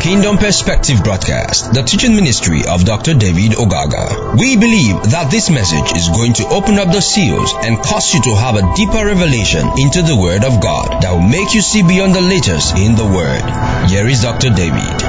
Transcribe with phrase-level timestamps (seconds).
[0.00, 3.14] Kingdom Perspective broadcast, the teaching ministry of Dr.
[3.14, 4.38] David Ogaga.
[4.38, 8.22] We believe that this message is going to open up the seals and cause you
[8.22, 11.82] to have a deeper revelation into the Word of God that will make you see
[11.82, 13.42] beyond the letters in the Word.
[13.90, 14.50] Here is Dr.
[14.50, 15.02] David.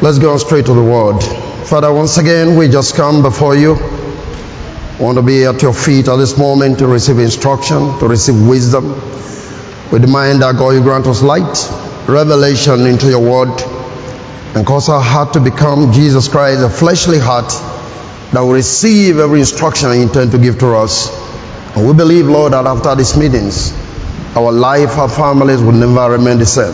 [0.00, 1.18] Let's go straight to the word.
[1.66, 3.93] Father, once again, we just come before you.
[4.98, 8.94] Want to be at your feet at this moment to receive instruction, to receive wisdom.
[9.90, 11.68] We demand that God you grant us light,
[12.08, 13.60] revelation into your word,
[14.54, 17.48] and cause our heart to become Jesus Christ, a fleshly heart
[18.32, 21.10] that will receive every instruction you intend to give to us.
[21.76, 23.72] And we believe, Lord, that after these meetings,
[24.36, 26.72] our life, our families will never remain the same.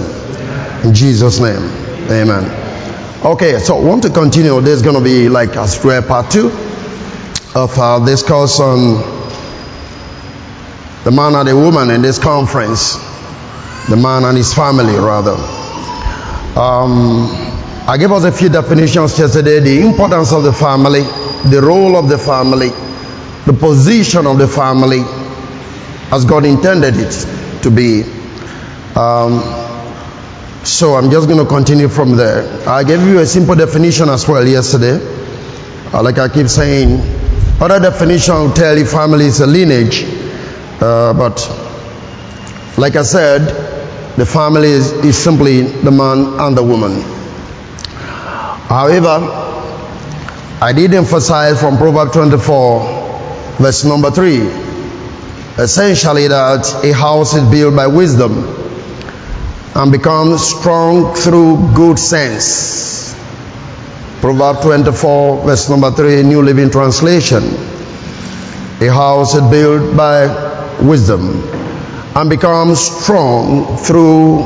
[0.87, 1.63] In Jesus' name,
[2.11, 3.25] amen.
[3.25, 4.61] Okay, so I want to continue.
[4.61, 6.51] There's going to be like a square part two
[7.55, 8.99] of our discourse on
[11.05, 12.95] the man and the woman in this conference,
[13.89, 15.35] the man and his family, rather.
[16.57, 17.27] Um,
[17.89, 21.03] I gave us a few definitions yesterday the importance of the family,
[21.51, 22.69] the role of the family,
[23.47, 25.01] the position of the family
[26.13, 28.03] as God intended it to be.
[28.95, 29.41] Um,
[30.65, 32.69] so I'm just going to continue from there.
[32.69, 35.01] I gave you a simple definition as well yesterday.
[35.93, 37.20] Uh, like I keep saying,
[37.61, 40.05] other definition will tell you family is a lineage.
[40.81, 41.37] Uh, but
[42.79, 47.03] like I said, the family is, is simply the man and the woman.
[48.69, 49.19] However,
[50.63, 54.39] I did emphasize from Proverbs 24, verse number 3,
[55.59, 58.45] essentially that a house is built by wisdom
[59.75, 63.10] and becomes strong through good sense.
[64.21, 67.43] Proverbs 24, verse number 3, New Living Translation.
[68.83, 70.27] A house is built by
[70.83, 71.43] wisdom
[72.15, 74.45] and becomes strong through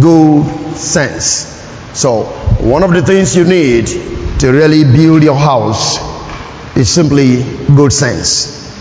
[0.00, 1.50] good sense.
[1.94, 2.26] So,
[2.60, 3.88] one of the things you need
[4.38, 5.98] to really build your house
[6.76, 7.42] is simply
[7.74, 8.72] good sense.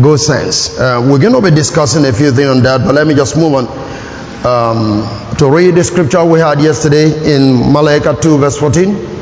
[0.00, 0.78] Good sense.
[0.78, 3.36] Uh, we're going to be discussing a few things on that, but let me just
[3.36, 3.66] move on
[4.46, 9.13] um, to read the scripture we had yesterday in Malachi 2, verse 14.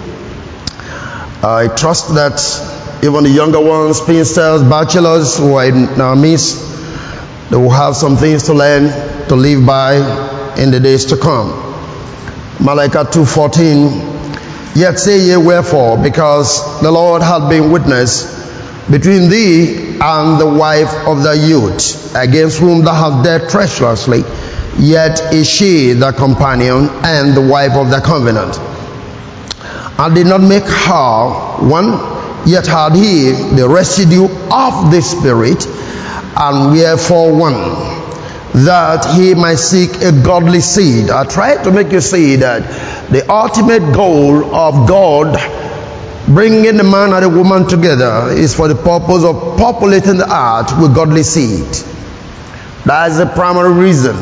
[1.45, 2.39] I trust that
[3.03, 6.61] even the younger ones, spinsters, bachelors who are in our midst,
[7.51, 8.89] they will have some things to learn
[9.29, 9.97] to live by
[10.57, 11.51] in the days to come.
[12.61, 18.25] Malachi 2:14 Yet say ye wherefore because the Lord hath been witness
[18.89, 24.25] between thee and the wife of thy youth against whom thou hast dealt treacherously
[24.79, 28.59] yet is she the companion and the wife of the covenant.
[30.03, 31.93] And did not make her one,
[32.45, 37.61] yet had he the residue of the Spirit, and wherefore one,
[38.65, 41.09] that he might seek a godly seed.
[41.09, 45.39] I try to make you see that the ultimate goal of God
[46.27, 50.77] bringing the man and the woman together is for the purpose of populating the earth
[50.81, 51.69] with godly seed.
[52.87, 54.17] That is the primary reason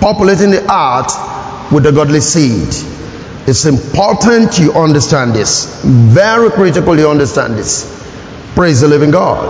[0.00, 2.93] populating the earth with the godly seed.
[3.46, 5.82] It's important you understand this.
[5.84, 7.84] Very critical you understand this.
[8.54, 9.44] Praise the living God.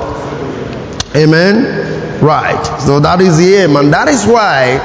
[1.14, 2.20] Amen.
[2.20, 2.80] Right.
[2.80, 4.80] So that is the aim, and that is why.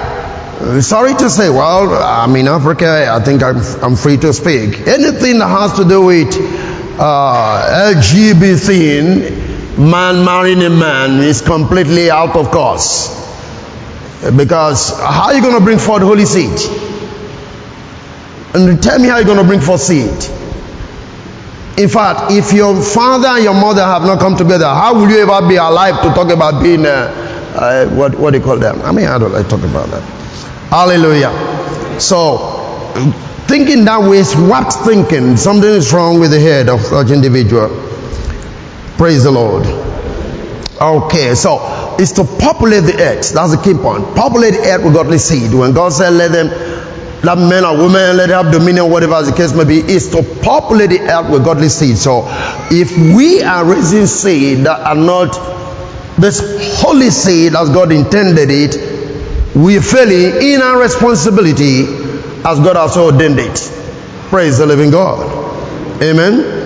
[0.81, 3.07] Sorry to say, well, I'm in Africa.
[3.09, 4.77] I think I'm, I'm free to speak.
[4.87, 6.35] Anything that has to do with
[6.99, 13.15] uh, LGBT, man marrying a man, is completely out of course.
[14.35, 16.88] Because how are you going to bring forth holy seed?
[18.53, 20.09] And tell me how you're going to bring forth seed.
[21.77, 25.19] In fact, if your father and your mother have not come together, how will you
[25.19, 28.81] ever be alive to talk about being, uh, uh, what, what do you call them?
[28.81, 30.01] I mean, I don't like talk about that.
[30.69, 31.31] Hallelujah.
[31.99, 32.37] So,
[33.47, 35.37] thinking that way is what thinking.
[35.37, 37.69] Something is wrong with the head of such individual.
[38.97, 39.65] Praise the Lord.
[40.81, 43.33] Okay, so it's to populate the earth.
[43.33, 44.15] That's the key point.
[44.15, 45.53] Populate the earth with godly seed.
[45.53, 46.47] When God said, let them,
[47.23, 50.23] let men or women, let them have dominion, whatever the case may be, is to
[50.41, 51.97] populate the earth with godly seed.
[51.97, 52.23] So
[52.71, 55.33] if we are raising seed that are not
[56.17, 61.83] this holy seed as God intended it, we are failing in our responsibility
[62.45, 63.57] as God has ordained it.
[64.29, 66.01] Praise the living God.
[66.01, 66.59] Amen.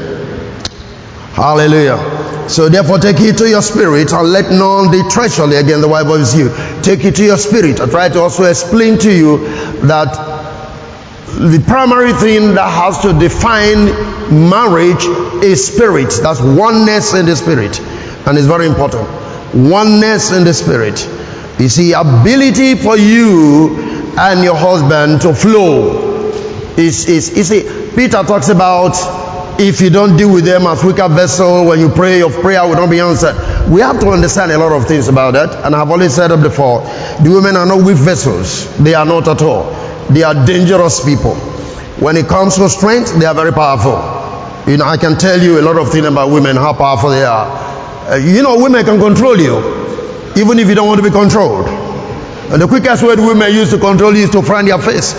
[1.34, 2.48] Hallelujah.
[2.48, 6.06] So therefore take it to your spirit and let none be treachery against the wife
[6.06, 6.84] of youth.
[6.84, 7.80] Take it to your spirit.
[7.80, 9.38] I try to also explain to you
[9.88, 10.33] that
[11.34, 13.86] the primary thing that has to define
[14.50, 15.04] marriage
[15.44, 16.14] is spirit.
[16.22, 17.80] That's oneness in the spirit.
[18.28, 19.08] And it's very important.
[19.54, 21.08] Oneness in the spirit.
[21.60, 23.76] You see, ability for you
[24.18, 26.32] and your husband to flow
[26.78, 28.96] is, is you see, Peter talks about
[29.60, 32.76] if you don't deal with them as weaker vessel, when you pray, your prayer will
[32.76, 33.36] not be answered.
[33.70, 36.42] We have to understand a lot of things about that, and I've always said it
[36.42, 36.82] before.
[36.82, 39.83] The women are not weak vessels, they are not at all.
[40.10, 41.36] They are dangerous people.
[42.00, 43.96] When it comes to strength, they are very powerful.
[44.70, 47.24] You know, I can tell you a lot of things about women, how powerful they
[47.24, 47.46] are.
[48.10, 49.60] Uh, you know, women can control you,
[50.36, 51.68] even if you don't want to be controlled.
[52.52, 55.14] And the quickest way women use to control you is to frown your face.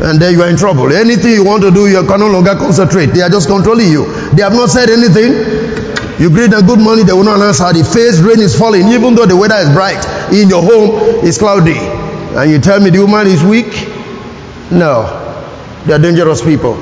[0.00, 0.92] And then you are in trouble.
[0.92, 3.06] Anything you want to do, you can no longer concentrate.
[3.06, 4.06] They are just controlling you.
[4.30, 5.34] They have not said anything.
[6.22, 7.72] You greet them good morning, they will not answer.
[7.72, 10.02] The face rain is falling, even though the weather is bright.
[10.32, 11.78] In your home, it's cloudy.
[11.78, 13.87] And you tell me the woman is weak?
[14.70, 15.24] No.
[15.86, 16.74] They are dangerous people.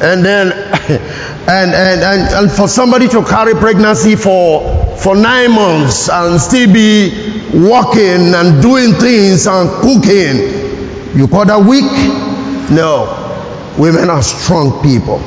[0.00, 0.52] And then
[1.48, 6.72] and, and, and, and for somebody to carry pregnancy for, for nine months and still
[6.72, 11.84] be walking and doing things and cooking, you call that weak?
[12.70, 13.22] No.
[13.78, 15.18] Women are strong people.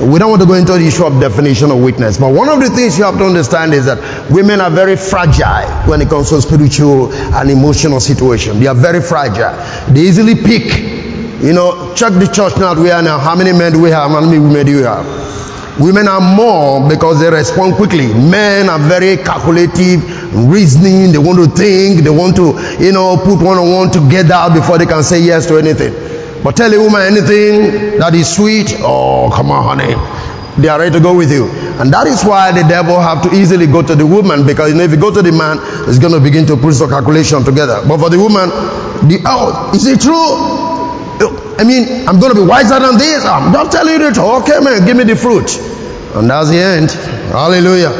[0.00, 2.58] We don't want to go into the issue of definition of weakness, but one of
[2.60, 6.30] the things you have to understand is that women are very fragile when it comes
[6.30, 8.60] to spiritual and emotional situation.
[8.60, 9.52] They are very fragile.
[9.92, 10.89] They easily pick.
[11.42, 13.18] You know, check the church now we are now.
[13.18, 14.10] How many men do we have?
[14.10, 15.06] How many women do you have?
[15.80, 18.12] Women are more because they respond quickly.
[18.12, 20.04] Men are very calculative,
[20.34, 24.52] reasoning, they want to think, they want to, you know, put one on one together
[24.52, 25.94] before they can say yes to anything.
[26.44, 29.96] But tell a woman anything that is sweet, oh, come on, honey.
[30.60, 31.48] They are ready to go with you.
[31.80, 34.76] And that is why the devil have to easily go to the woman because you
[34.76, 35.56] know, if you go to the man,
[35.88, 37.80] it's going to begin to put some calculation together.
[37.88, 38.50] But for the woman,
[39.08, 40.59] the, oh, is it true?
[41.60, 43.22] I mean, I'm going to be wiser than this.
[43.22, 44.48] I'm not telling you the truth.
[44.48, 45.60] Okay, man, give me the fruit.
[46.16, 46.90] And that's the end.
[47.36, 47.92] Hallelujah.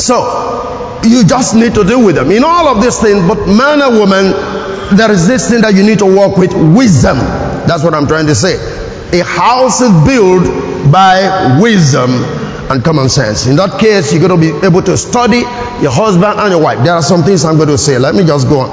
[0.00, 2.32] So, you just need to deal with them.
[2.32, 4.34] In all of these things, but man and woman,
[4.98, 7.18] there is this thing that you need to work with wisdom.
[7.70, 8.58] That's what I'm trying to say.
[9.14, 10.50] A house is built
[10.90, 12.10] by wisdom
[12.66, 13.46] and common sense.
[13.46, 15.46] In that case, you're going to be able to study
[15.78, 16.82] your husband and your wife.
[16.82, 17.96] There are some things I'm going to say.
[17.96, 18.70] Let me just go on.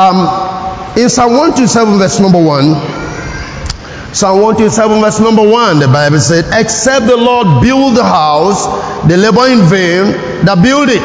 [0.00, 2.97] Um, in Psalm 127, verse number 1,
[4.12, 8.64] Psalm 127 verse number 1, the Bible said, Except the Lord build the house,
[9.06, 11.04] they labor in vain that build it.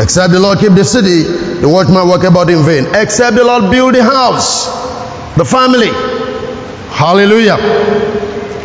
[0.00, 1.24] Except the Lord keep the city,
[1.60, 2.86] the watchman work about in vain.
[2.94, 4.64] Except the Lord build the house,
[5.36, 5.92] the family.
[6.88, 7.58] Hallelujah.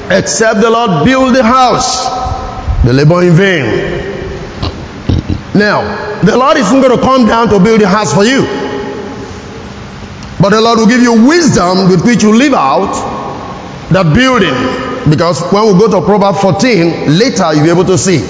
[0.10, 2.08] Except the Lord build the house,
[2.86, 3.66] they labor in vain.
[5.54, 8.44] Now, the Lord isn't going to come down to build a house for you.
[10.40, 13.23] But the Lord will give you wisdom with which you live out
[13.94, 14.54] the building.
[15.10, 18.24] Because when we go to Proverbs 14, later you'll be able to see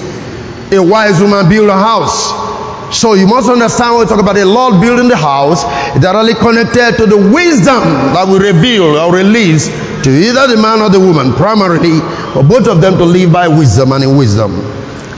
[0.74, 2.44] a wise woman build a house.
[2.92, 5.64] So you must understand when we talk about the Lord building the house,
[5.98, 7.82] directly connected to the wisdom
[8.14, 9.66] that we reveal or release
[10.04, 11.98] to either the man or the woman, primarily,
[12.36, 14.52] or both of them to live by wisdom and in wisdom.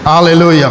[0.04, 0.70] Hallelujah.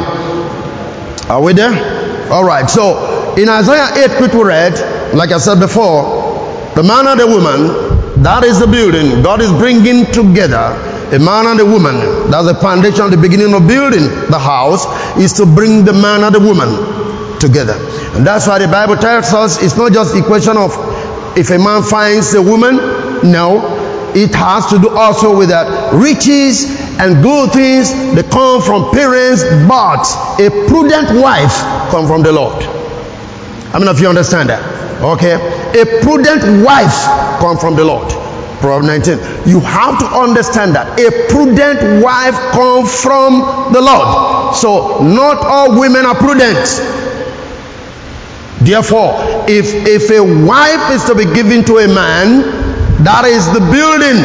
[1.30, 2.32] Are we there?
[2.32, 2.70] All right.
[2.70, 7.28] So in Isaiah 8, which we read, like I said before, the man and the
[7.28, 7.85] woman
[8.26, 9.22] that is the building.
[9.22, 10.74] God is bringing together
[11.14, 11.96] a man and a woman.
[12.32, 14.86] That's the foundation, the beginning of building the house
[15.18, 17.78] is to bring the man and the woman together.
[18.18, 20.74] And that's why the Bible tells us it's not just a question of
[21.38, 22.78] if a man finds a woman.
[23.30, 23.62] No,
[24.16, 26.66] it has to do also with that riches
[26.98, 30.08] and good things that come from parents, but
[30.42, 31.54] a prudent wife
[31.92, 32.64] come from the Lord.
[33.70, 35.36] I mean, if you understand that, okay?
[35.80, 37.06] A prudent wife
[37.40, 38.10] come from the Lord.
[38.60, 39.48] Proverbs 19.
[39.48, 44.56] You have to understand that a prudent wife comes from the Lord.
[44.56, 46.66] So not all women are prudent.
[48.66, 49.14] Therefore,
[49.48, 52.42] if if a wife is to be given to a man,
[53.04, 54.24] that is the building.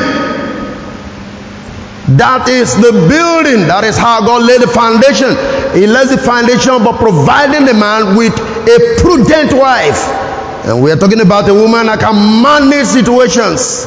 [2.16, 3.68] That is the building.
[3.68, 5.30] That is how God laid the foundation.
[5.78, 8.34] He lays the foundation by providing the man with
[8.66, 10.29] a prudent wife.
[10.64, 13.86] And we are talking about a woman that can manage situations.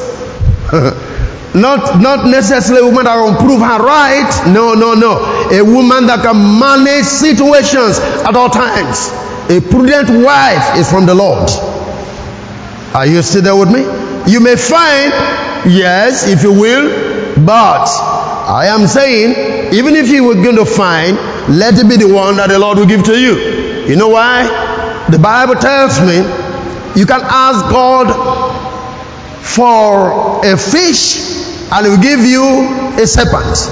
[1.54, 4.28] not, not necessarily a woman that will prove her right.
[4.52, 5.22] No, no, no.
[5.50, 9.08] A woman that can manage situations at all times.
[9.50, 11.48] A prudent wife is from the Lord.
[12.94, 13.82] Are you still there with me?
[14.30, 15.12] You may find,
[15.70, 21.16] yes, if you will, but I am saying, even if you were going to find,
[21.48, 23.86] let it be the one that the Lord will give to you.
[23.86, 25.06] You know why?
[25.10, 26.43] The Bible tells me
[26.96, 28.08] you can ask God
[29.42, 31.16] for a fish
[31.72, 33.70] and he'll give you a serpent.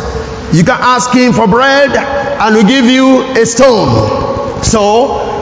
[0.55, 4.63] You can ask him for bread and he'll give you a stone.
[4.63, 5.33] So,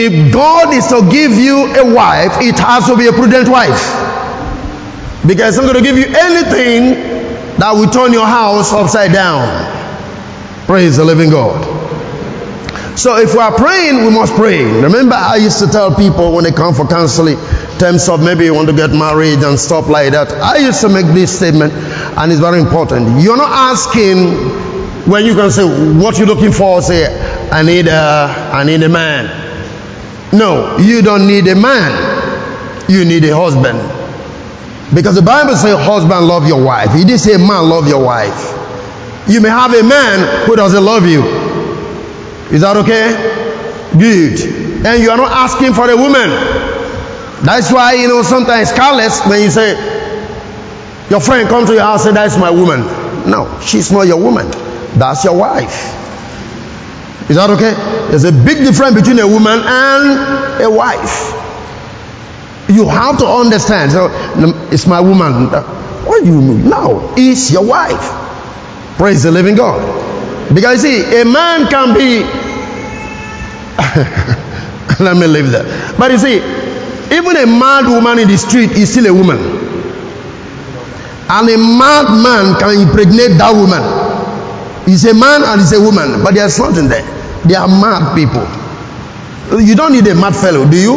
[0.00, 3.82] If God is to give you a wife, it has to be a prudent wife.
[5.26, 6.94] Because it's not going to give you anything
[7.58, 9.42] that will turn your house upside down.
[10.66, 11.77] Praise the living God.
[12.96, 14.64] So if we are praying, we must pray.
[14.64, 18.44] Remember, I used to tell people when they come for counseling, in terms of maybe
[18.44, 20.32] you want to get married and stuff like that.
[20.32, 23.20] I used to make this statement, and it's very important.
[23.22, 24.28] You're not asking
[25.08, 25.64] when you can say
[25.98, 26.82] what you're looking for.
[26.82, 27.06] Say,
[27.50, 29.46] I need a, I need a man.
[30.32, 32.84] No, you don't need a man.
[32.88, 33.78] You need a husband.
[34.94, 36.88] Because the Bible says, husband love your wife.
[36.94, 38.54] It didn't say man love your wife.
[39.28, 41.20] You may have a man who doesn't love you.
[42.50, 43.12] Is that okay?
[43.92, 44.86] Good.
[44.86, 46.30] And you are not asking for a woman.
[47.44, 49.74] That's why, you know, sometimes careless when you say,
[51.10, 52.80] your friend come to your house and say, that's my woman.
[53.30, 54.46] No, she's not your woman.
[54.98, 55.94] That's your wife.
[57.28, 57.74] Is that okay?
[58.10, 61.34] There's a big difference between a woman and a wife.
[62.68, 63.92] You have to understand.
[63.92, 64.08] So,
[64.72, 65.48] it's my woman.
[66.06, 66.68] What do you mean?
[66.68, 68.96] No, it's your wife.
[68.96, 69.78] Praise the living God.
[70.54, 72.22] Because you see, a man can be.
[75.00, 75.96] Let me leave that.
[75.98, 76.36] But you see,
[77.14, 79.38] even a mad woman in the street is still a woman.
[81.30, 83.82] And a mad man can impregnate that woman.
[84.88, 87.04] He's a man and he's a woman, but there's something there.
[87.44, 88.42] They are mad people.
[89.60, 90.96] You don't need a mad fellow, do you?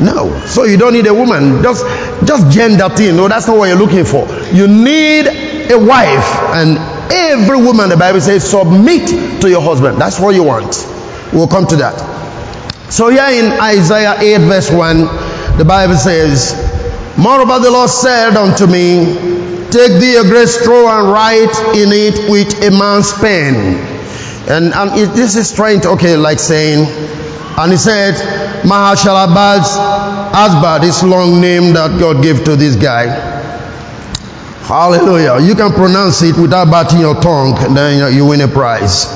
[0.00, 0.32] No.
[0.46, 1.62] So you don't need a woman.
[1.62, 1.84] Just
[2.24, 3.16] just gender thing.
[3.16, 4.26] No, that's not what you're looking for.
[4.52, 5.26] You need
[5.70, 6.78] a wife and
[7.10, 10.00] Every woman, the Bible says, submit to your husband.
[10.00, 10.76] That's what you want.
[11.32, 11.96] We'll come to that.
[12.90, 16.54] So, here in Isaiah 8, verse 1, the Bible says,
[17.16, 19.38] Moreover, the Lord said unto me,
[19.70, 23.78] Take thee a great straw and write in it with a man's pen.
[24.50, 26.86] And, and it, this is to, okay, like saying,
[27.56, 28.14] and he said,
[28.64, 29.76] Mahashalabaz
[30.32, 33.06] Asbad, this long name that God gave to this guy.
[34.66, 35.44] Hallelujah.
[35.46, 39.06] You can pronounce it without biting your tongue, and then you win a prize.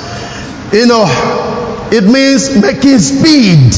[0.72, 1.06] You know,
[1.94, 3.72] it means making speed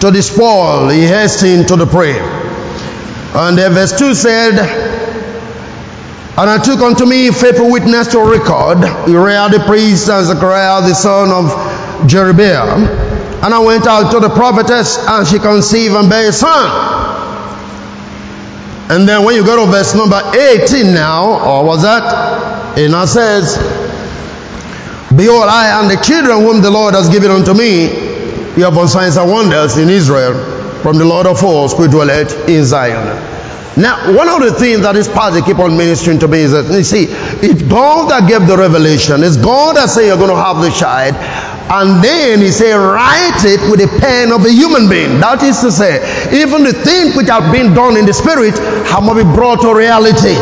[0.00, 2.18] to the spoil, he hastened to the prey.
[2.18, 4.58] And verse 2 said,
[6.38, 10.94] And I took unto me faithful witness to record, Uriah the priest and Zechariah the
[10.94, 11.52] son of
[12.08, 12.88] Jerobeam.
[13.44, 17.16] And I went out to the prophetess, and she conceived and bare a son.
[18.90, 22.78] And then when you go to verse number 18 now, or was that?
[22.78, 23.56] It now says,
[25.16, 27.88] Behold, I and the children whom the Lord has given unto me,
[28.54, 30.34] we have signs and wonders in Israel
[30.82, 33.34] from the Lord of hosts who dwelleth in Zion.
[33.76, 36.64] Now, one of the things that this pastor keep on ministering to me is that,
[36.72, 37.08] you see,
[37.44, 39.22] it's God that gave the revelation.
[39.22, 41.12] It's God that said you're going to have the child.
[41.68, 45.20] And then he said, write it with the pen of a human being.
[45.20, 46.00] That is to say,
[46.32, 48.56] even the things which have been done in the spirit
[48.88, 50.40] have to be brought to reality.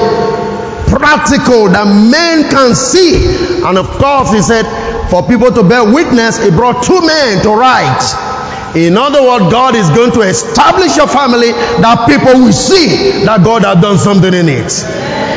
[0.89, 3.27] Practical that men can see.
[3.65, 4.65] And of course, he said,
[5.09, 8.03] for people to bear witness, he brought two men to write.
[8.75, 13.45] In other words, God is going to establish a family that people will see that
[13.45, 14.67] God has done something in it.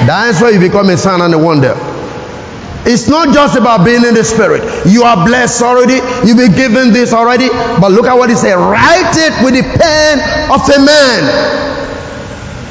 [0.09, 1.77] That's why you become a sign and a wonder.
[2.87, 4.63] It's not just about being in the spirit.
[4.87, 5.99] You are blessed already.
[6.25, 7.49] You've been given this already.
[7.49, 8.55] But look at what he said.
[8.55, 11.76] Write it with the pen of a man.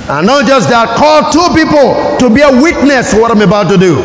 [0.09, 3.69] And not just that, call two people to be a witness to what I'm about
[3.71, 3.99] to do.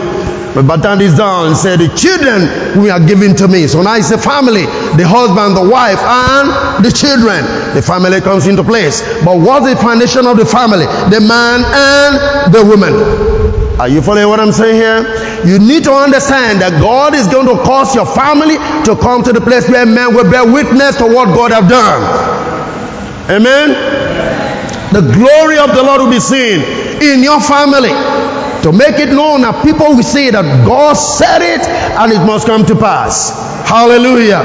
[0.54, 3.68] But Batan is down and said, The children we are given to me.
[3.68, 4.66] So now it's the family
[5.00, 7.46] the husband, the wife, and the children.
[7.74, 9.00] The family comes into place.
[9.24, 10.90] But what's the foundation of the family?
[11.08, 12.92] The man and the woman.
[13.80, 15.00] Are you following what I'm saying here?
[15.46, 19.32] You need to understand that God is going to cause your family to come to
[19.32, 22.02] the place where men will bear witness to what God have done.
[23.32, 24.01] Amen.
[24.92, 26.60] The glory of the Lord will be seen
[27.02, 27.96] in your family
[28.62, 32.46] to make it known that people will see that God said it and it must
[32.46, 33.34] come to pass.
[33.66, 34.44] Hallelujah.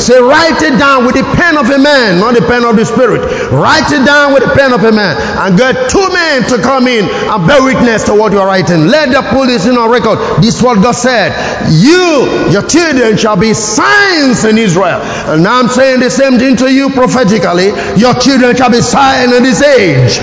[0.00, 2.84] Say, write it down with the pen of a man, not the pen of the
[2.84, 3.22] spirit.
[3.54, 6.90] Write it down with the pen of a man and get two men to come
[6.90, 8.90] in and bear witness to what you are writing.
[8.90, 10.18] Let them put this in on record.
[10.42, 11.30] This is what God said.
[11.70, 15.00] You, your children shall be signs in Israel.
[15.30, 17.68] And now I'm saying the same thing to you prophetically.
[17.96, 20.18] Your children shall be signs in this age.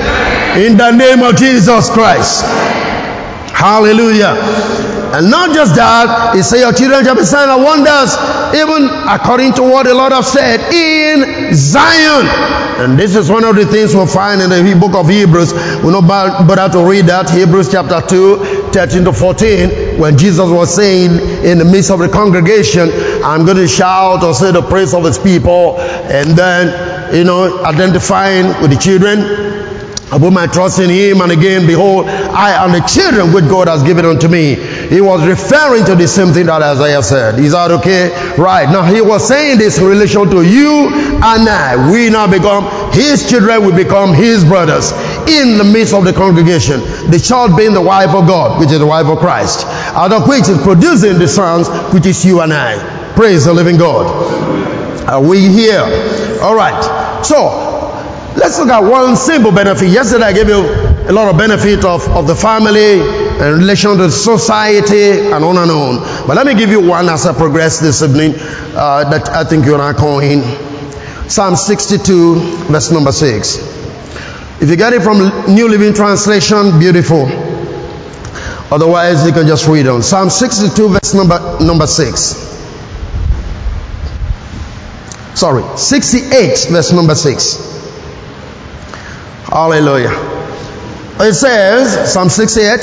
[0.57, 2.43] In the name of Jesus Christ.
[3.53, 4.35] Hallelujah.
[5.13, 8.15] And not just that, he said, Your children shall be signs and wonders,
[8.55, 12.25] even according to what the Lord has said in Zion.
[12.79, 15.53] And this is one of the things we'll find in the book of Hebrews.
[15.83, 17.29] We're not bother to read that.
[17.29, 19.69] Hebrews chapter 2, 13 to 14,
[19.99, 21.11] when Jesus was saying
[21.45, 22.89] in the midst of the congregation,
[23.23, 27.63] I'm going to shout or say the praise of his people and then, you know,
[27.63, 29.59] identifying with the children.
[30.11, 33.69] I put my trust in him, and again, behold, I am the children which God
[33.69, 34.55] has given unto me.
[34.89, 37.39] He was referring to the same thing that Isaiah said.
[37.39, 38.11] Is that okay?
[38.35, 38.67] Right.
[38.67, 41.89] Now, he was saying this in relation to you and I.
[41.89, 44.91] We now become his children, we become his brothers
[45.31, 46.81] in the midst of the congregation.
[47.09, 49.63] The child being the wife of God, which is the wife of Christ,
[49.95, 53.13] out of which is producing the sons, which is you and I.
[53.15, 54.07] Praise the living God.
[55.07, 55.81] Are we here?
[56.41, 57.21] All right.
[57.23, 57.71] So,
[58.37, 59.89] let's look at one simple benefit.
[59.89, 60.61] Yesterday I gave you
[61.09, 65.71] a lot of benefit of, of the family in relation to society and on and
[65.71, 66.27] on.
[66.27, 69.65] But let me give you one as I progress this evening uh, that I think
[69.65, 70.41] you're not calling.
[71.27, 72.35] Psalm 62,
[72.71, 73.57] verse number 6.
[74.61, 77.25] If you get it from New Living Translation, beautiful.
[78.71, 80.01] Otherwise, you can just read on.
[80.01, 82.21] Psalm 62, verse number, number 6.
[85.35, 87.71] Sorry, 68, verse number 6.
[89.45, 90.11] Hallelujah.
[91.19, 92.79] It says, Psalm 68,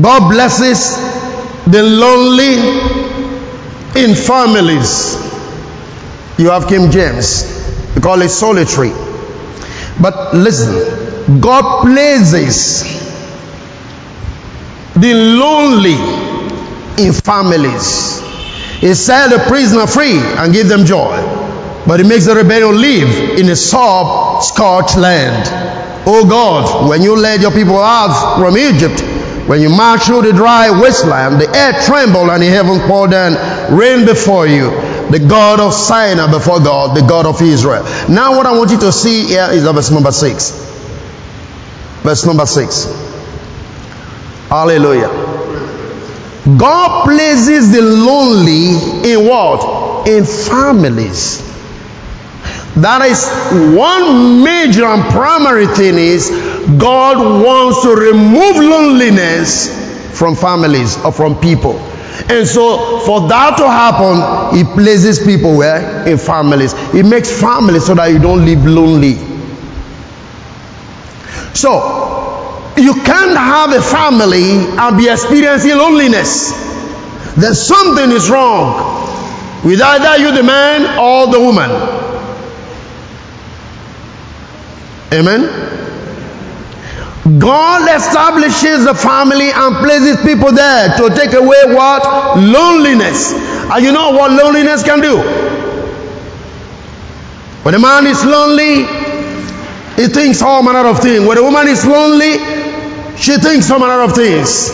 [0.00, 0.96] God blesses
[1.66, 2.54] the lonely
[4.00, 5.14] in families.
[6.38, 7.44] You have King James.
[7.94, 8.92] We call it solitary.
[10.00, 11.03] But listen,
[11.40, 12.82] God places
[14.94, 15.96] the lonely
[17.04, 18.20] in families.
[18.80, 21.16] He set the prisoner free and give them joy.
[21.86, 25.48] But he makes the rebellion live in a sub scorched land.
[26.06, 29.00] Oh God, when you led your people out from Egypt,
[29.48, 33.34] when you marched through the dry wasteland, the earth trembled and the heavens poured down
[33.76, 34.70] rain before you
[35.10, 37.84] the God of Sinai before God, the God of Israel.
[38.08, 40.73] Now, what I want you to see here is verse number six.
[42.04, 42.84] Verse number six.
[44.50, 45.08] Hallelujah.
[46.58, 50.06] God places the lonely in what?
[50.06, 51.38] In families.
[52.76, 53.26] That is
[53.74, 56.28] one major and primary thing is
[56.78, 59.72] God wants to remove loneliness
[60.18, 61.78] from families or from people.
[62.28, 66.06] And so, for that to happen, He places people where?
[66.06, 66.74] In families.
[66.92, 69.33] He makes families so that you don't live lonely.
[71.54, 76.52] So, you can't have a family and be experiencing loneliness.
[77.36, 79.04] Then something is wrong
[79.64, 81.70] with either you, the man, or the woman.
[85.12, 85.74] Amen.
[87.38, 92.04] God establishes the family and places people there to take away what?
[92.36, 93.32] Loneliness.
[93.32, 95.18] And you know what loneliness can do?
[97.62, 99.03] When a man is lonely,
[99.96, 101.24] he thinks all manner of things.
[101.26, 102.38] When a woman is lonely,
[103.16, 104.70] she thinks all manner of things.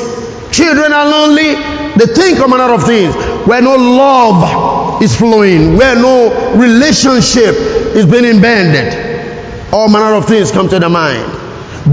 [0.51, 1.55] Children are lonely,
[1.97, 3.15] they think all manner of things.
[3.47, 7.55] Where no love is flowing, where no relationship
[7.95, 11.39] is being embedded, all manner of things come to the mind.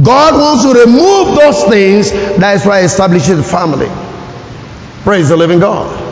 [0.03, 2.11] God wants to remove those things.
[2.37, 3.87] That's why He establishes family.
[5.03, 6.05] Praise the living God.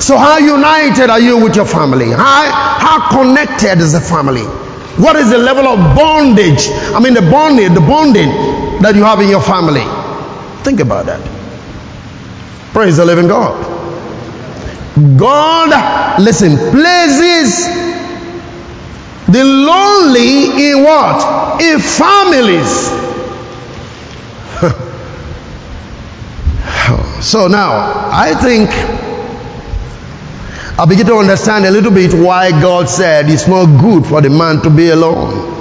[0.00, 2.10] So, how united are you with your family?
[2.10, 4.42] How, how connected is the family?
[4.98, 6.68] What is the level of bondage?
[6.94, 8.28] I mean, the bonding, the bonding
[8.82, 9.84] that you have in your family.
[10.64, 11.20] Think about that.
[12.72, 13.56] Praise the living God.
[15.16, 17.66] God, listen, places
[19.28, 21.60] the lonely in what?
[21.62, 22.90] In families.
[27.24, 28.68] so now, I think
[30.78, 34.30] I begin to understand a little bit why God said it's not good for the
[34.30, 35.52] man to be alone.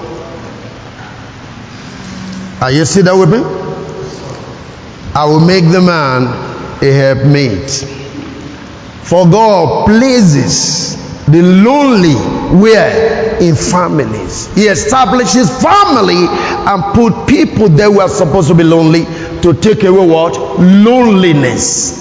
[2.62, 3.40] Are you see that with me?
[5.14, 6.28] I will make the man
[6.82, 7.70] a helpmate.
[9.04, 10.96] For God pleases
[11.26, 12.16] the lonely
[12.62, 19.04] where in families he establishes family and put people who are supposed to be lonely
[19.42, 22.01] to take away what loneliness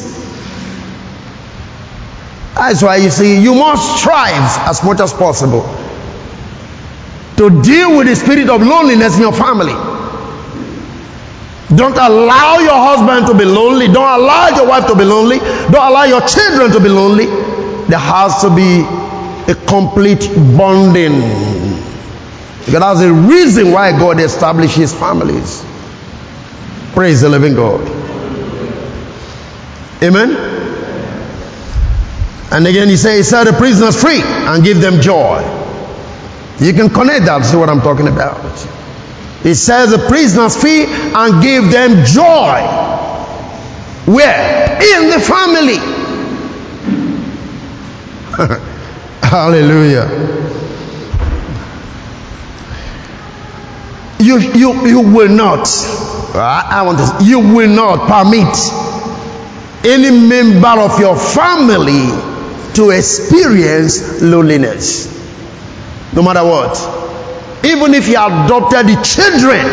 [2.60, 5.62] that's why you see you must strive as much as possible
[7.36, 9.74] to deal with the spirit of loneliness in your family
[11.74, 15.86] don't allow your husband to be lonely don't allow your wife to be lonely don't
[15.90, 17.26] allow your children to be lonely
[17.88, 18.84] there has to be
[19.50, 21.20] a complete bonding.
[22.64, 25.64] Because that's the reason why God establishes families.
[26.92, 27.80] Praise the living God.
[30.02, 30.49] Amen.
[32.52, 35.38] And again, he says, set the prisoners free and give them joy.
[36.58, 38.40] You can connect that, see what I'm talking about.
[39.42, 42.60] He says the prisoners free and give them joy.
[44.06, 44.78] Where?
[44.82, 45.78] In the family.
[49.22, 50.08] Hallelujah.
[54.18, 55.66] You, you, you will not,
[56.34, 58.54] I, I want to, you will not permit
[59.82, 62.29] any member of your family
[62.74, 65.08] to experience loneliness.
[66.14, 66.76] No matter what.
[67.64, 69.66] Even if you adopted the children,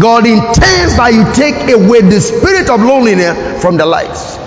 [0.00, 4.38] God intends that you take away the spirit of loneliness from their lives.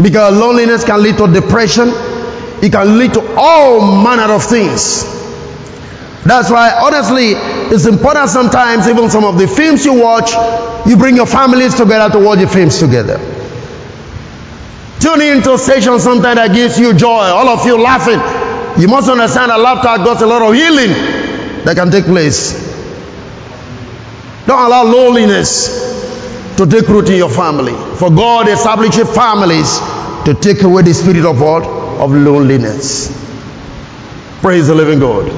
[0.00, 1.88] Because loneliness can lead to depression,
[2.62, 5.04] it can lead to all manner of things.
[6.24, 7.32] That's why, honestly,
[7.74, 10.32] it's important sometimes, even some of the films you watch,
[10.86, 13.18] you bring your families together to watch the films together.
[15.00, 18.20] Tune into station sometimes that gives you joy, all of you laughing.
[18.80, 20.90] You must understand that laughter got a lot of healing
[21.64, 22.52] that can take place.
[24.46, 27.72] Don't allow loneliness to take root in your family.
[27.96, 29.78] For God establishes families
[30.24, 31.64] to take away the spirit of what?
[31.64, 33.08] Of loneliness.
[34.40, 35.30] Praise the living God.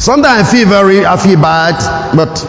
[0.00, 2.42] Sometimes I feel very, I feel bad, but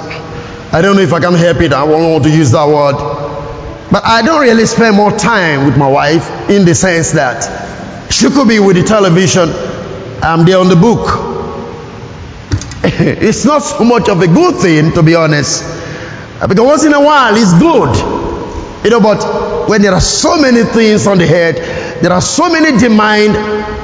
[0.74, 1.74] I don't know if I can help it.
[1.74, 2.96] I won't want to use that word.
[3.92, 8.30] But I don't really spend more time with my wife in the sense that she
[8.30, 9.50] could be with the television.
[10.24, 11.08] I'm there on the book.
[12.84, 15.64] it's not so much of a good thing, to be honest.
[15.64, 18.22] Uh, because once in a while, it's good.
[18.86, 21.56] You know, but when there are so many things on the head,
[22.02, 23.36] there are so many demand,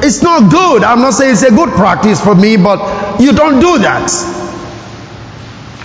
[0.04, 0.84] it's not good.
[0.84, 4.10] I'm not saying it's a good practice for me, but you don't do that.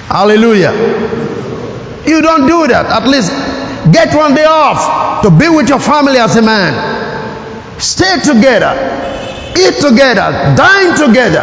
[0.06, 0.72] Hallelujah.
[2.06, 2.86] You don't do that.
[2.86, 3.30] At least
[3.90, 7.80] get one day off to be with your family as a man.
[7.80, 8.72] Stay together,
[9.58, 11.42] eat together, dine together,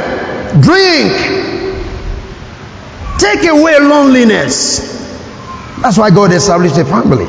[0.61, 1.49] drink,
[3.19, 4.79] Take away loneliness.
[5.81, 7.25] That's why God established a family.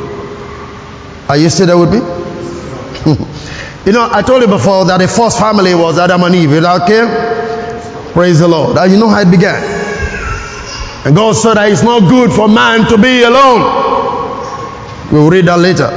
[1.29, 1.99] Are you still there with me?
[3.87, 6.53] you know, I told you before that the first family was Adam and Eve.
[6.53, 8.13] Is that okay?
[8.13, 8.77] Praise the Lord.
[8.89, 9.61] You know how it began.
[11.05, 13.80] And God said that it's not good for man to be alone.
[15.11, 15.89] We'll read that later.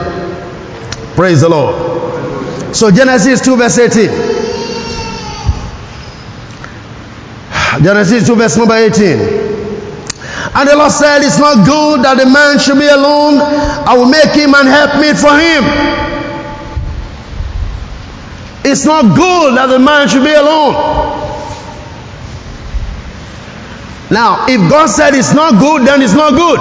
[1.15, 2.75] Praise the Lord.
[2.75, 4.09] So Genesis 2 verse 18.
[7.83, 9.19] Genesis 2 verse number 18.
[10.55, 13.37] And the Lord said, It's not good that the man should be alone.
[13.39, 15.63] I will make him and help me for him.
[18.65, 20.73] It's not good that the man should be alone.
[24.09, 26.59] Now, if God said it's not good, then it's not good.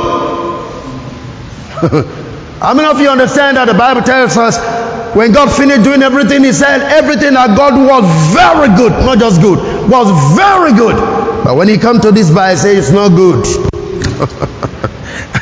[2.63, 4.55] How many of you understand that the Bible tells us
[5.17, 9.43] when God finished doing everything, He said everything that God was very good, not just
[9.43, 9.59] good,
[9.91, 10.07] was
[10.39, 10.95] very good.
[11.43, 13.43] But when He come to this He says it's not good.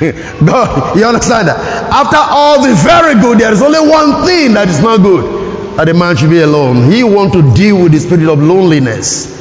[0.48, 1.60] God, you understand that?
[1.92, 5.76] After all the very good, there is only one thing that is not good.
[5.76, 6.90] That a man should be alone.
[6.90, 9.39] He want to deal with the spirit of loneliness.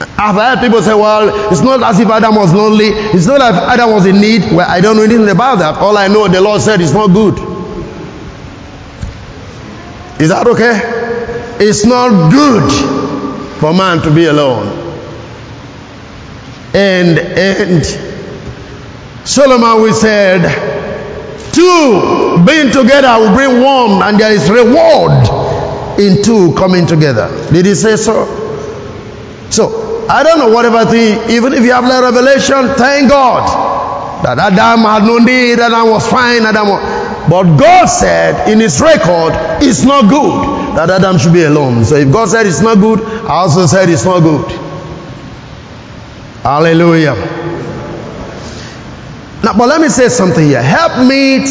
[0.00, 2.86] I've heard people say, well, it's not as if Adam was lonely.
[2.86, 4.42] It's not as if Adam was in need.
[4.52, 5.76] Well, I don't know anything about that.
[5.76, 7.34] All I know, the Lord said it's not good.
[10.20, 10.80] Is that okay?
[11.60, 14.82] It's not good for man to be alone.
[16.74, 17.84] And and
[19.24, 20.42] Solomon we said,
[21.52, 25.28] two being together will bring warmth, and there is reward
[26.00, 27.28] in two coming together.
[27.52, 28.26] Did he say so?
[29.50, 34.38] So I don't know whatever thing, even if you have the revelation, thank God that
[34.38, 39.32] Adam had no need, Adam was fine, Adam was, but God said in his record,
[39.62, 41.84] it's not good that Adam should be alone.
[41.84, 44.50] So if God said it's not good, I also said it's not good.
[46.42, 47.14] Hallelujah.
[49.42, 50.62] Now, but let me say something here.
[50.62, 51.46] Help meet.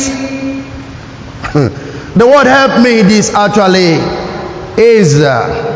[1.53, 3.97] the word help meet is actually
[4.77, 5.72] is is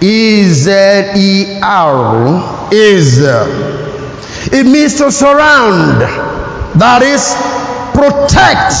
[0.00, 6.00] e r is uh, it means to surround
[6.80, 7.34] that is
[7.94, 8.74] protect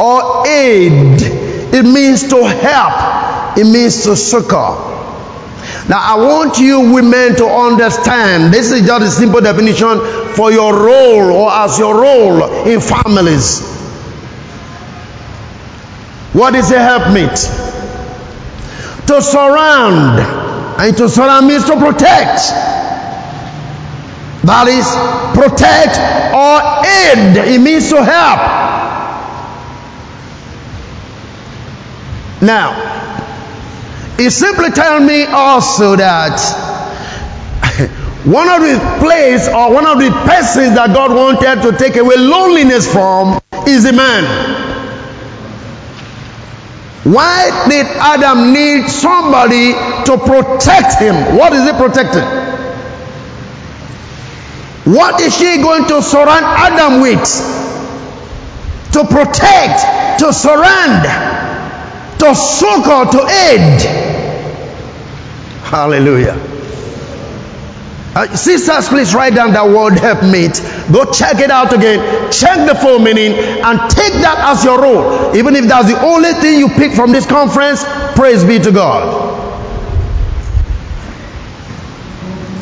[0.00, 1.22] or aid
[1.72, 4.92] it means to help it means to succor
[5.88, 9.98] now, I want you women to understand this is just a simple definition
[10.34, 13.60] for your role or as your role in families.
[16.32, 17.71] What is a helpmeet?
[19.06, 20.20] To surround,
[20.80, 22.38] and to surround means to protect.
[24.44, 24.86] That is,
[25.38, 25.98] protect
[26.34, 27.54] or aid.
[27.54, 28.40] It means to help.
[32.42, 32.74] Now,
[34.16, 36.38] he simply tell me also that
[38.24, 42.16] one of the place or one of the persons that God wanted to take away
[42.16, 44.71] loneliness from is the man.
[47.04, 49.72] Why did Adam need somebody
[50.06, 51.36] to protect him?
[51.36, 52.22] What is he protecting?
[54.84, 57.26] What is she going to surround Adam with?
[58.92, 61.02] To protect, to surround,
[62.18, 63.80] to succor, to aid.
[65.64, 66.51] Hallelujah.
[68.14, 70.60] Uh, sisters, please write down that word help meet.
[70.92, 72.30] Go check it out again.
[72.30, 75.34] Check the full meaning and take that as your role.
[75.34, 77.82] Even if that's the only thing you pick from this conference,
[78.14, 79.32] praise be to God.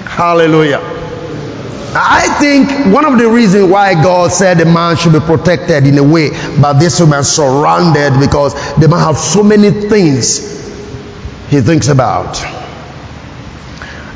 [0.06, 0.78] Hallelujah.
[1.92, 5.98] I think one of the reasons why God said a man should be protected in
[5.98, 10.38] a way, but this woman surrounded because the man have so many things
[11.48, 12.60] he thinks about.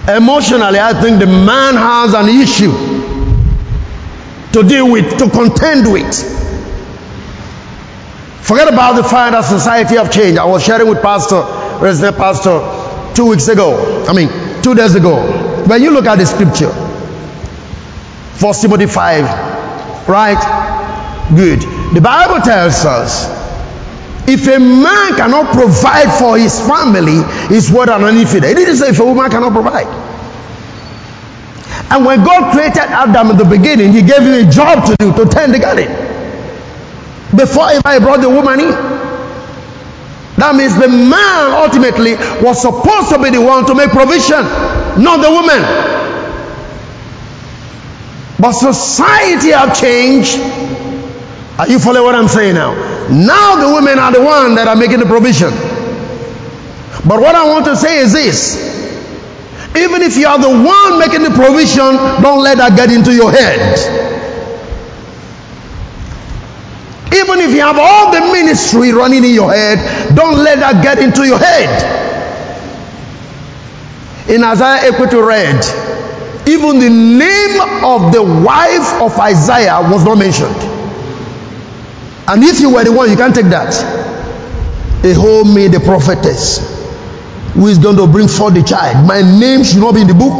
[0.08, 2.72] Emotionally, I think the man has an issue
[4.52, 6.14] to deal with, to contend with.
[8.42, 10.38] Forget about the fact that society have changed.
[10.38, 11.40] I was sharing with Pastor,
[11.82, 12.60] resident Pastor,
[13.14, 14.04] two weeks ago.
[14.06, 14.28] I mean,
[14.62, 15.64] two days ago.
[15.66, 16.70] When you look at the scripture,
[18.38, 21.30] First Timothy 5, right?
[21.34, 21.62] Good.
[21.94, 23.33] The Bible tells us
[24.26, 28.48] if a man cannot provide for his family, he's what an infidel.
[28.48, 29.86] He didn't say if a woman cannot provide.
[31.90, 35.12] And when God created Adam in the beginning, he gave him a job to do
[35.12, 35.88] to tend the garden.
[37.36, 38.70] Before he brought the woman in.
[40.36, 44.42] That means the man ultimately was supposed to be the one to make provision,
[45.00, 45.62] not the woman.
[48.40, 50.38] But society have changed.
[51.58, 52.74] Are you following what I'm saying now?
[53.08, 55.50] Now the women are the one that are making the provision.
[57.06, 58.56] But what I want to say is this.
[59.76, 63.30] Even if you are the one making the provision, don't let that get into your
[63.30, 63.78] head.
[67.14, 69.78] Even if you have all the ministry running in your head,
[70.16, 71.70] don't let that get into your head.
[74.28, 75.62] In Isaiah Equity read,
[76.48, 80.73] even the name of the wife of Isaiah was not mentioned.
[82.26, 83.74] And if you were the one, you can't take that.
[85.04, 86.72] A whole me the prophetess
[87.52, 89.06] who is going to bring forth the child.
[89.06, 90.32] My name should not be in the book.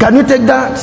[0.00, 0.78] Can you take that?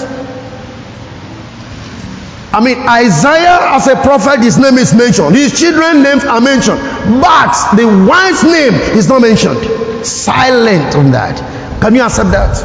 [2.54, 5.36] I mean, Isaiah as a prophet, his name is mentioned.
[5.36, 6.80] His children's names are mentioned.
[7.20, 10.06] But the wife's name is not mentioned.
[10.06, 11.36] Silent on that.
[11.82, 12.56] Can you accept that?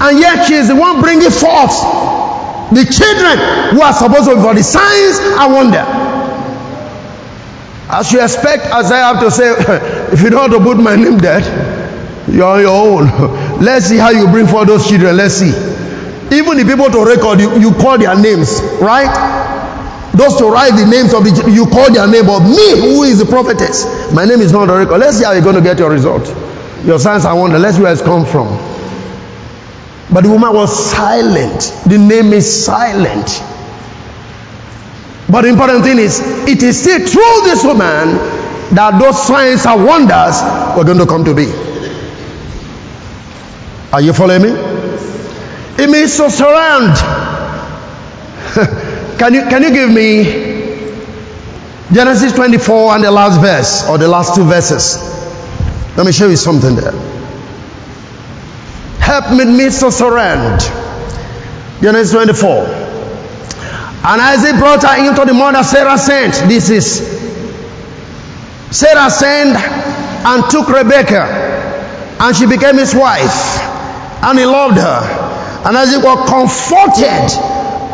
[0.00, 2.25] And yet she is the one bringing forth
[2.72, 5.84] the children who are supposed to be for the signs and wonder.
[7.88, 9.54] As you expect as I have to say,
[10.12, 11.40] if you don't want to put my name there,
[12.28, 13.60] you're on your own.
[13.62, 15.16] Let's see how you bring forth those children.
[15.16, 15.54] Let's see.
[16.34, 19.14] Even the people to record, you, you call their names, right?
[20.16, 23.20] Those to write the names of the you call their name, but me, who is
[23.20, 24.98] the prophetess, my name is not a record.
[24.98, 26.26] Let's see how you're going to get your result.
[26.84, 27.58] Your signs I wonder.
[27.58, 28.48] Let's see where it's come from.
[30.10, 31.72] But the woman was silent.
[31.86, 33.42] The name is silent.
[35.28, 38.14] But the important thing is, it is still through this woman
[38.74, 40.40] that those signs and wonders
[40.76, 41.46] were going to come to be.
[43.92, 44.48] Are you following me?
[45.78, 46.96] It means to surround.
[49.18, 50.24] can you can you give me
[51.92, 54.96] Genesis 24 and the last verse or the last two verses?
[55.96, 57.15] Let me show you something there.
[59.06, 60.58] Help me to surrender.
[61.80, 62.66] Genesis 24.
[64.02, 66.34] And Isaac brought her into the mother Sarah sent.
[66.48, 67.06] This is
[68.72, 73.62] Sarah sent and took Rebekah, and she became his wife,
[74.24, 75.62] and he loved her.
[75.64, 77.30] And Isaac was comforted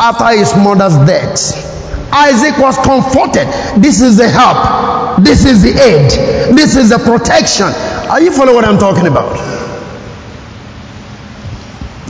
[0.00, 2.10] after his mother's death.
[2.10, 3.48] Isaac was comforted.
[3.82, 5.22] This is the help.
[5.22, 6.56] This is the aid.
[6.56, 7.66] This is the protection.
[8.08, 9.41] Are you following what I'm talking about?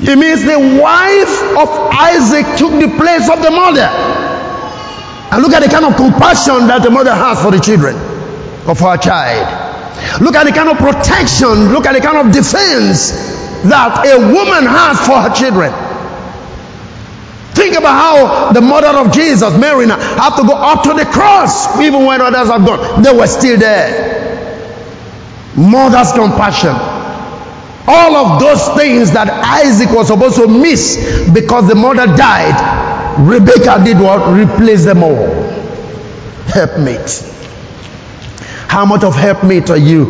[0.05, 3.87] It means the wife of Isaac took the place of the mother.
[5.31, 7.95] And look at the kind of compassion that the mother has for the children
[8.67, 9.47] of her child.
[10.21, 13.12] Look at the kind of protection, look at the kind of defense
[13.71, 15.71] that a woman has for her children.
[17.55, 21.79] Think about how the mother of Jesus, Mary, had to go up to the cross,
[21.81, 23.03] even when others have gone.
[23.03, 24.19] They were still there.
[25.55, 26.75] Mother's compassion.
[27.87, 33.83] All of those things that Isaac was supposed to miss because the mother died, Rebecca
[33.85, 34.21] did what?
[34.33, 35.27] Replace them all.
[36.47, 37.29] Helpmate.
[38.68, 40.07] How much of helpmate are you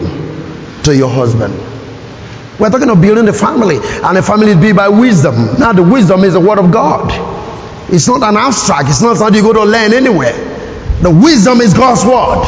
[0.85, 1.55] to your husband?
[2.61, 5.59] We're talking of building the family, and the family built by wisdom.
[5.59, 7.11] Now, the wisdom is the word of God.
[7.91, 10.33] It's not an abstract, it's not something you go to learn anywhere.
[11.01, 12.47] The wisdom is God's word.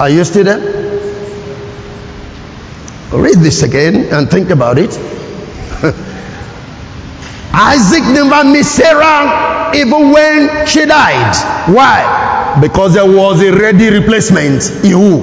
[0.00, 0.81] Are you still there?
[3.12, 4.90] Read this again and think about it.
[7.52, 11.36] Isaac never missed Sarah even when she died.
[11.72, 12.58] Why?
[12.60, 15.22] Because there was a ready replacement in who?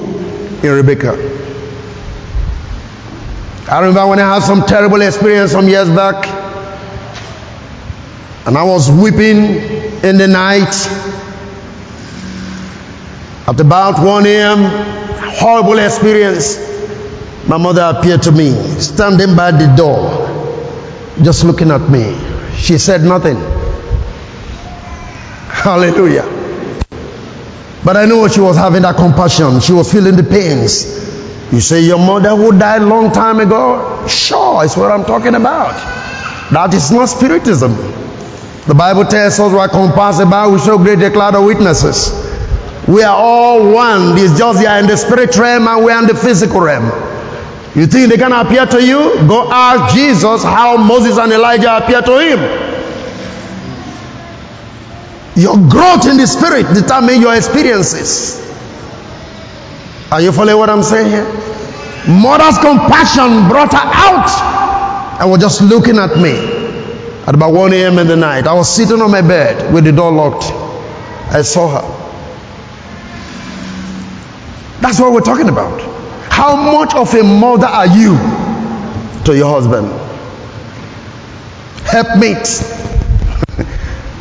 [0.62, 1.12] In Rebecca.
[3.68, 6.26] I remember when I had some terrible experience some years back,
[8.46, 9.36] and I was weeping
[10.02, 10.74] in the night
[13.46, 14.58] at about 1 a.m.
[15.38, 16.56] Horrible experience.
[17.50, 20.06] My mother appeared to me, standing by the door
[21.20, 22.16] just looking at me.
[22.56, 23.34] She said nothing.
[25.50, 26.22] Hallelujah.
[27.84, 29.58] But I know she was having that compassion.
[29.58, 30.84] She was feeling the pains.
[31.52, 34.06] You say your mother who died long time ago?
[34.06, 35.74] Sure, it's what I'm talking about.
[36.52, 37.74] That is not spiritism.
[38.68, 42.12] The Bible tells us we are compassed about with so great a cloud of witnesses.
[42.86, 44.16] We are all one.
[44.16, 47.09] It's just they are in the spirit realm and we are in the physical realm.
[47.74, 49.26] You think they can appear to you?
[49.28, 52.40] Go ask Jesus how Moses and Elijah appeared to him.
[55.36, 58.38] Your growth in the spirit determines your experiences.
[60.10, 61.24] Are you following what I'm saying here?
[62.08, 66.32] Mother's compassion brought her out and was just looking at me
[67.26, 67.98] at about 1 a.m.
[67.98, 68.48] in the night.
[68.48, 70.50] I was sitting on my bed with the door locked.
[71.32, 71.86] I saw her.
[74.80, 75.89] That's what we're talking about.
[76.40, 78.16] How much of a mother are you
[79.26, 79.88] to your husband?
[81.84, 82.48] Helpmate.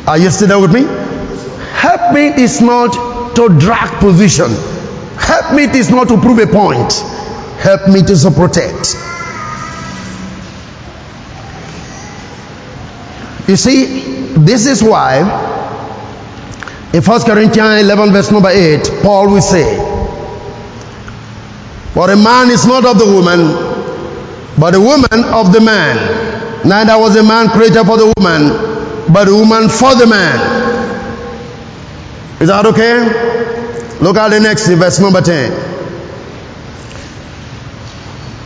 [0.06, 0.82] are you still there with me?
[1.72, 4.52] Helpmate is not to drag position.
[5.16, 6.92] Helpmate is not to prove a point.
[7.62, 8.98] Helpmate is to protect.
[13.48, 15.20] You see, this is why
[16.92, 19.79] in 1 Corinthians 11, verse number 8, Paul will say,
[21.94, 23.48] for a man is not of the woman,
[24.60, 25.98] but a woman of the man.
[26.68, 30.38] Neither was a man created for the woman, but a woman for the man.
[32.42, 34.00] Is that okay?
[34.02, 35.52] Look at the next verse number 10.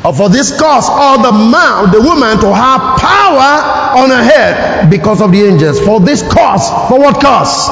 [0.06, 4.90] Or for this cause, all the man, the woman to have power on her head
[4.90, 5.80] because of the angels.
[5.80, 7.70] For this cause, for what cause?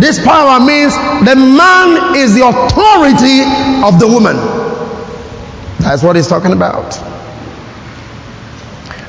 [0.00, 3.42] This power means the man is the authority
[3.84, 4.36] of the woman.
[5.78, 6.98] That's what he's talking about.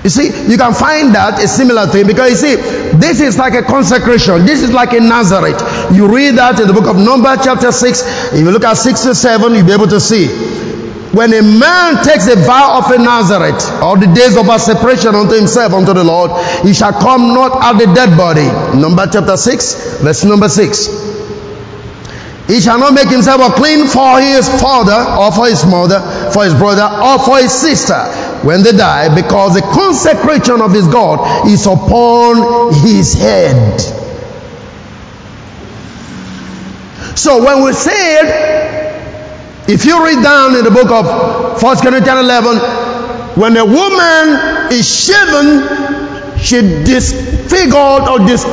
[0.04, 2.56] You see, you can find that a similar thing because you see,
[2.98, 4.46] this is like a consecration.
[4.46, 5.60] This is like a Nazarite.
[5.94, 8.34] You read that in the book of Numbers, chapter 6.
[8.34, 10.28] If you look at 6 to 7, you'll be able to see
[11.12, 15.16] when a man takes a vow of a Nazarite, or the days of a separation
[15.16, 18.46] unto himself unto the Lord, he shall come not at the dead body.
[18.80, 21.10] Number chapter 6, verse number 6.
[22.48, 26.00] He shall not make himself unclean for his father, or for his mother,
[26.32, 27.98] for his brother, or for his sister
[28.44, 33.82] when they die, because the consecration of his God is upon his head.
[37.18, 38.79] So when we said
[39.70, 42.58] if you read down in the book of 1 Corinthians 11,
[43.38, 48.44] when a woman is shaven, she disfigured or dis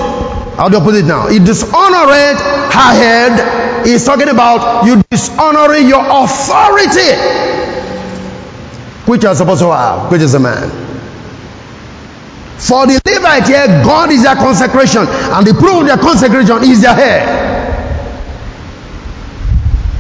[0.57, 1.29] how do I put it now?
[1.29, 3.87] He dishonored her head.
[3.87, 7.13] He's talking about you dishonoring your authority,
[9.05, 10.71] which you are supposed to have, which is a man.
[12.57, 16.81] For the Levite here, God is their consecration, and the proof of their consecration is
[16.81, 17.46] their head.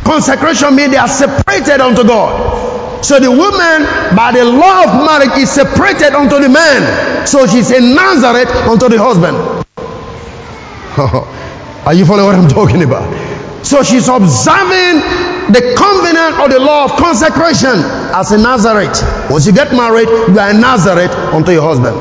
[0.06, 3.04] Consecration means they are separated unto God.
[3.04, 3.82] So the woman,
[4.14, 7.26] by the law of marriage, is separated unto the man.
[7.26, 9.36] So she's a Nazarite unto the husband.
[11.86, 13.02] Are you following what I'm talking about?
[13.66, 15.02] So she's observing
[15.50, 17.82] the covenant or the law of consecration
[18.14, 19.02] as a Nazarite.
[19.28, 21.98] Once you get married, you are a Nazarite unto your husband.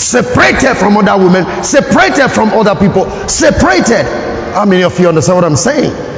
[0.00, 4.06] Separated from other women, separated from other people, separated.
[4.54, 6.11] How many of you understand what I'm saying?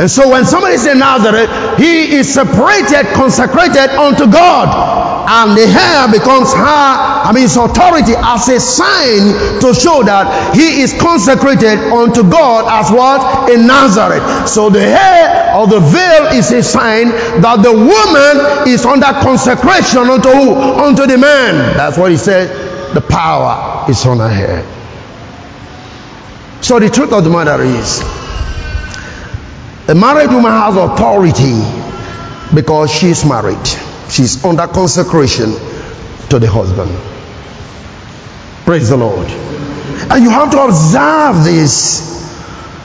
[0.00, 4.72] And so when somebody is says Nazarite, he is separated, consecrated unto God.
[5.28, 10.56] And the hair becomes her, I mean, his authority as a sign to show that
[10.56, 13.52] he is consecrated unto God as what?
[13.52, 14.48] In Nazarite.
[14.48, 17.10] So the hair of the veil is a sign
[17.44, 20.54] that the woman is under consecration unto who?
[20.56, 21.76] Unto the man.
[21.76, 22.48] That's what he said.
[22.94, 24.64] The power is on her head.
[26.64, 28.00] So the truth of the matter is,
[29.90, 31.58] a married woman has authority
[32.54, 33.66] because she is married.
[34.08, 35.50] She's under consecration
[36.28, 36.92] to the husband.
[38.64, 39.26] Praise the Lord.
[40.12, 42.06] And you have to observe this,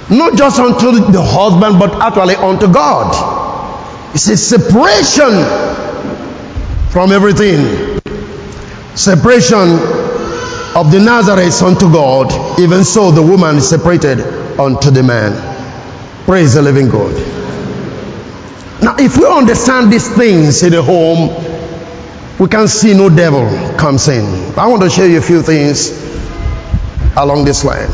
[0.10, 4.16] not just unto the husband, but actually unto God.
[4.16, 5.46] It's a separation
[6.90, 8.02] from everything.
[8.96, 9.78] Separation
[10.74, 14.22] of the Nazarite unto God, even so the woman is separated
[14.60, 15.45] unto the man.
[16.26, 17.14] Praise the living God.
[18.82, 21.30] Now, if we understand these things in the home,
[22.40, 23.48] we can see no devil
[23.78, 24.26] comes in.
[24.58, 25.92] I want to show you a few things
[27.16, 27.90] along this line.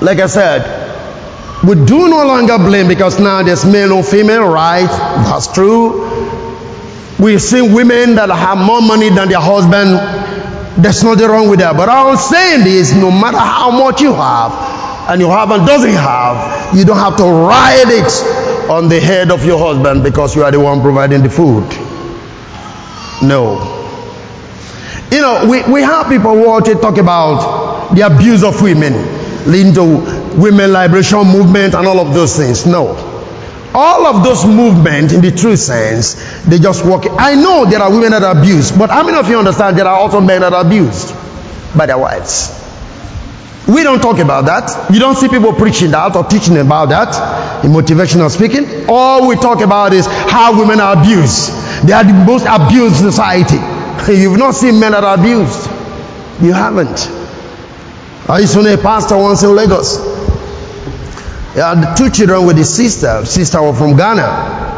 [0.00, 4.88] Like I said, we do no longer blame because now there's male or female, right?
[5.24, 6.08] That's true.
[7.20, 10.82] We've seen women that have more money than their husband.
[10.82, 11.76] There's nothing wrong with that.
[11.76, 16.76] But I'm saying this no matter how much you have, and your husband doesn't have,
[16.76, 20.50] you don't have to ride it on the head of your husband because you are
[20.50, 21.64] the one providing the food.
[23.22, 23.76] No.
[25.10, 28.92] You know, we, we have people who to talk about the abuse of women,
[29.50, 32.64] leading to women liberation movement and all of those things.
[32.66, 32.94] No.
[33.74, 37.04] All of those movements, in the true sense, they just work.
[37.08, 39.86] I know there are women that are abused, but how many of you understand there
[39.86, 41.14] are also men that are abused
[41.76, 42.59] by their wives?
[43.70, 44.90] We don't talk about that.
[44.92, 48.86] You don't see people preaching that or teaching about that in motivational speaking.
[48.88, 51.52] All we talk about is how women are abused.
[51.86, 53.58] They are the most abused society.
[54.12, 55.70] You've not seen men that are abused.
[56.42, 57.08] You haven't.
[58.28, 59.98] I used to know a pastor once in Lagos.
[61.54, 63.24] He had two children with his sister.
[63.24, 64.70] Sister was from Ghana.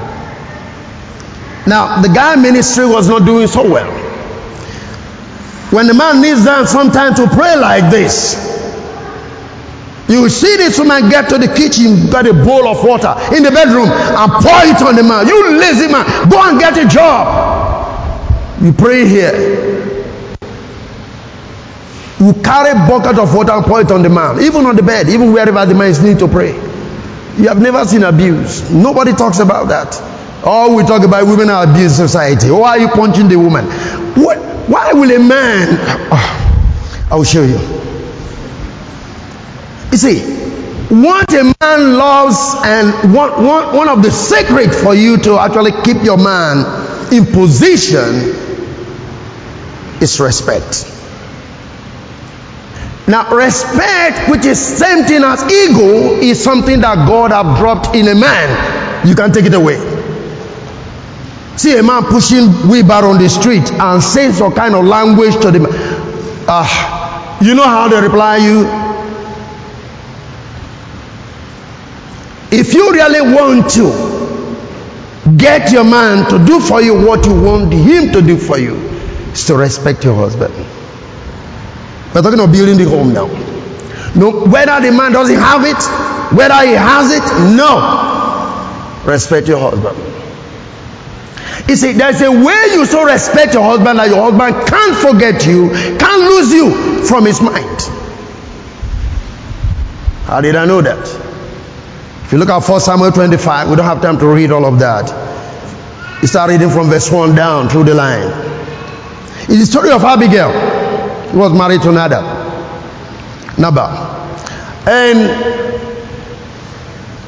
[1.67, 3.91] Now, the guy ministry was not doing so well.
[5.71, 8.61] When the man kneels down sometimes to pray like this,
[10.13, 13.51] you see this woman get to the kitchen, got a bowl of water in the
[13.51, 15.27] bedroom, and pour it on the man.
[15.27, 18.63] You lazy man, go and get a job.
[18.63, 19.83] You pray here.
[22.21, 24.83] You carry a bucket of water and pour it on the man, even on the
[24.83, 26.53] bed, even wherever the man is need to pray.
[27.37, 28.71] You have never seen abuse.
[28.71, 30.01] Nobody talks about that.
[30.45, 32.51] All we talk about women are abused society.
[32.51, 33.65] Why are you punching the woman?
[34.15, 34.39] What,
[34.69, 35.69] why will a man?
[36.13, 37.59] Oh, I will show you.
[39.93, 40.21] You see,
[40.89, 45.73] what a man loves and one, one, one of the secret for you to actually
[45.83, 48.35] keep your man in position
[50.01, 50.89] is respect.
[53.07, 58.09] Now, respect, which is same thing as ego, is something that God have dropped in
[58.09, 59.07] a man.
[59.07, 59.77] You can take it away.
[61.59, 65.51] See a man pushing wheelbarrow on the street and saying some kind of language to
[65.51, 65.71] the man.
[66.49, 68.82] Ah, you know how they reply you?
[72.55, 77.73] If you really want to get your man to do for you what you want
[77.73, 78.75] him to do for you,
[79.33, 80.53] is to respect your husband.
[82.15, 83.27] We're talking about building the home now.
[84.15, 89.03] No, whether the man doesn't have it, whether he has it, no.
[89.07, 89.97] Respect your husband.
[91.69, 95.47] You see, there's a way you so respect your husband that your husband can't forget
[95.47, 97.81] you, can't lose you from his mind.
[100.27, 101.32] How did I know that?
[102.25, 104.79] If you look at 1 Samuel 25, we don't have time to read all of
[104.79, 105.11] that.
[106.23, 108.31] You start reading from verse 1 down through the line.
[109.49, 110.51] It's the story of Abigail.
[111.31, 112.25] He was married to Nadab.
[113.59, 113.91] Nabal.
[114.87, 115.19] And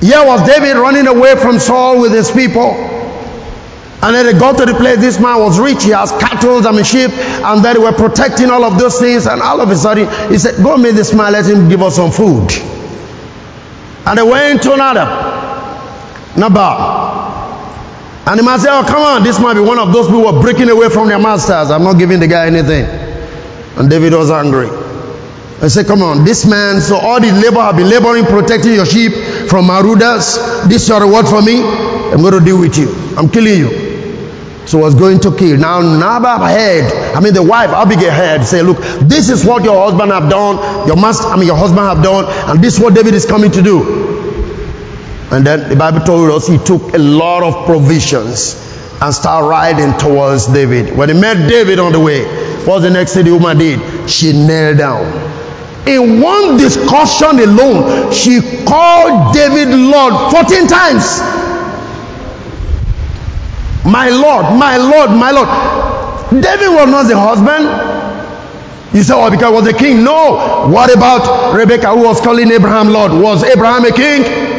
[0.01, 2.71] here was David running away from Saul with his people.
[4.05, 5.85] And then they got to the place this man was rich.
[5.85, 9.27] He has cattle and sheep, and they were protecting all of those things.
[9.27, 11.97] And all of a sudden, he said, Go meet this man, let him give us
[11.97, 12.51] some food.
[14.07, 15.07] And they went to another.
[16.37, 17.05] Nabal.
[18.27, 20.37] And the man said, Oh, come on, this might be one of those people who
[20.37, 21.71] are breaking away from their masters.
[21.71, 22.85] I'm not giving the guy anything.
[23.77, 24.69] And David was angry.
[25.61, 28.87] I said, Come on, this man, so all the labor have been laboring, protecting your
[28.87, 29.13] sheep
[29.49, 30.37] from marauders.
[30.69, 31.63] This is your reward for me.
[31.63, 32.93] I'm going to deal with you.
[33.17, 33.84] I'm killing you.
[34.67, 35.59] So was going to kill.
[35.59, 39.85] Now Nabal heard, I mean the wife Abigail heard, say, look, this is what your
[39.85, 42.95] husband have done, your master, I mean your husband have done, and this is what
[42.95, 44.15] David is coming to do.
[45.31, 48.55] And then the Bible told us he took a lot of provisions
[49.01, 50.97] and started riding towards David.
[50.97, 52.25] When he met David on the way,
[52.65, 54.09] what the next thing the woman did?
[54.09, 55.05] She knelt down.
[55.87, 61.21] In one discussion alone, she called David Lord 14 times.
[63.85, 65.49] My Lord, my Lord, my Lord.
[66.43, 67.65] David was not the husband.
[68.95, 70.05] You say, oh, because he was a king.
[70.05, 70.69] No.
[70.71, 73.13] What about Rebecca, who was calling Abraham Lord?
[73.13, 74.23] Was Abraham a king?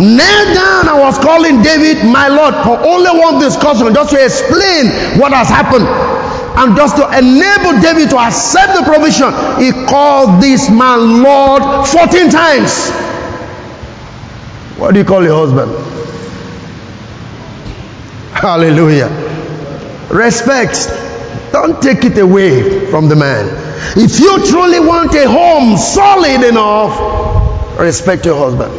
[0.00, 4.86] Knelt down I was calling David my Lord for only one discussion, just to explain
[5.20, 5.84] what has happened.
[6.56, 9.28] And just to enable David to accept the provision,
[9.60, 13.09] he called this man Lord 14 times.
[14.80, 15.70] What do you call your husband?
[18.32, 19.08] Hallelujah.
[20.10, 20.88] Respect.
[21.52, 23.44] Don't take it away from the man.
[23.94, 28.72] If you truly want a home solid enough, respect your husband.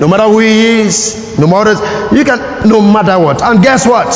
[0.00, 1.74] No matter who he is, no matter
[2.16, 3.42] you can no matter what.
[3.42, 4.08] And guess what?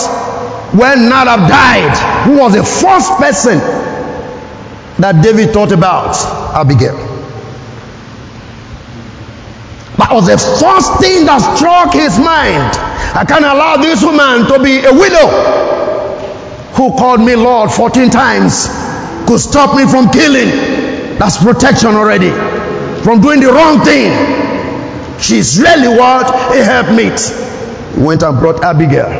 [0.74, 3.59] When Nadab died, who was the first person
[5.01, 6.16] that David thought about?
[6.55, 7.07] Abigail.
[9.99, 12.70] That was the first thing that struck his mind.
[13.18, 15.26] I can't allow this woman to be a widow
[16.78, 18.68] who called me Lord 14 times
[19.26, 20.49] could stop me from killing.
[21.18, 22.30] That's protection already.
[23.03, 24.14] From doing the wrong thing.
[25.20, 26.30] She's really what?
[26.55, 27.18] A helpmate.
[27.94, 29.11] He went and brought Abigail.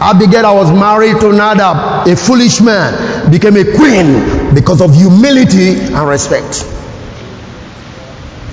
[0.00, 5.78] Abigail, I was married to Nadab, a foolish man, became a queen because of humility
[5.78, 6.62] and respect.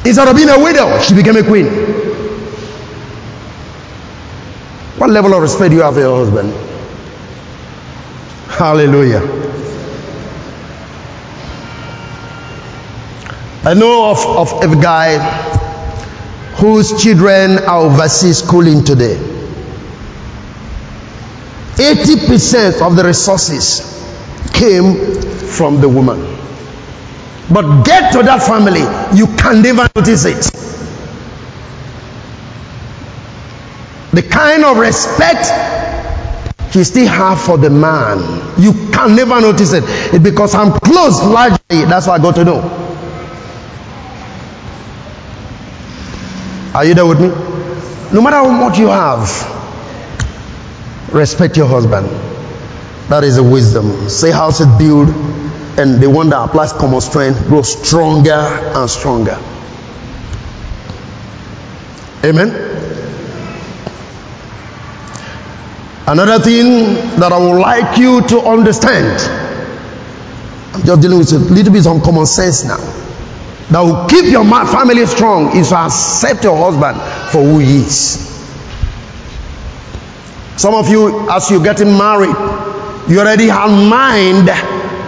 [0.06, 1.66] Instead of being a widow, she became a queen.
[4.98, 6.54] What level of respect do you have for your husband?
[8.48, 9.22] Hallelujah.
[13.66, 15.18] I know of, of a guy
[16.58, 19.16] whose children are overseas schooling today.
[21.74, 23.82] 80% of the resources
[24.54, 25.16] came
[25.48, 26.35] from the woman.
[27.52, 28.82] But get to that family,
[29.18, 30.52] you can never notice it.
[34.12, 35.46] The kind of respect
[36.74, 38.20] he still have for the man,
[38.60, 40.22] you can never notice it.
[40.22, 42.60] Because I'm close largely, that's what I got to know.
[46.74, 47.30] Are you there with me?
[48.14, 49.54] No matter what you have,
[51.14, 52.08] respect your husband.
[53.10, 54.10] That is a wisdom.
[54.10, 55.08] Say house is built,
[55.78, 59.38] and the one that applies common strength grows stronger and stronger.
[62.24, 62.50] Amen.
[66.08, 69.22] Another thing that I would like you to understand.
[70.74, 72.78] I'm just dealing with a little bit of common sense now
[73.72, 77.02] that will keep your family strong is to accept your husband
[77.32, 78.22] for who he is.
[80.58, 82.36] Some of you, as you're getting married,
[83.10, 84.50] you already have mind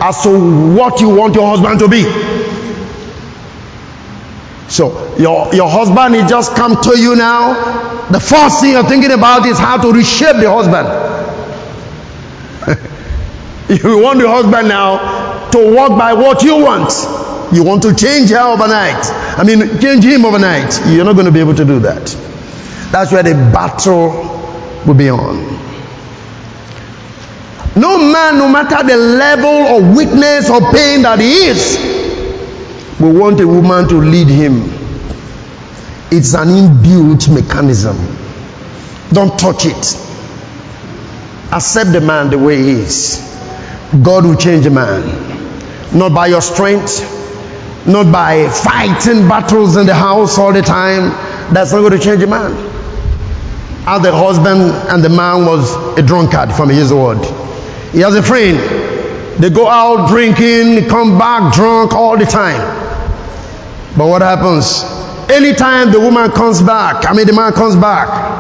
[0.02, 0.30] as to
[0.76, 2.04] what you want your husband to be.
[4.70, 8.08] So your your husband he just come to you now.
[8.12, 10.88] The first thing you're thinking about is how to reshape the husband.
[13.84, 16.92] you want the husband now to walk by what you want.
[17.54, 19.06] You want to change her overnight.
[19.40, 20.80] I mean, change him overnight.
[20.88, 22.06] You're not going to be able to do that.
[22.92, 24.10] That's where the battle
[24.86, 25.57] will be on.
[27.78, 31.78] No man, no matter the level of weakness or pain that he is,
[33.00, 34.64] will want a woman to lead him.
[36.10, 37.96] It's an inbuilt mechanism.
[39.14, 39.96] Don't touch it.
[41.54, 43.18] Accept the man the way he is.
[44.02, 45.04] God will change a man.
[45.96, 47.06] Not by your strength,
[47.88, 51.12] not by fighting battles in the house all the time.
[51.54, 52.54] That's not going to change a man.
[53.88, 57.20] And the husband and the man was a drunkard from his word.
[57.92, 58.58] He has a friend.
[59.42, 62.60] They go out drinking, come back drunk all the time.
[63.98, 64.84] But what happens?
[65.30, 68.38] Anytime the woman comes back, I mean the man comes back.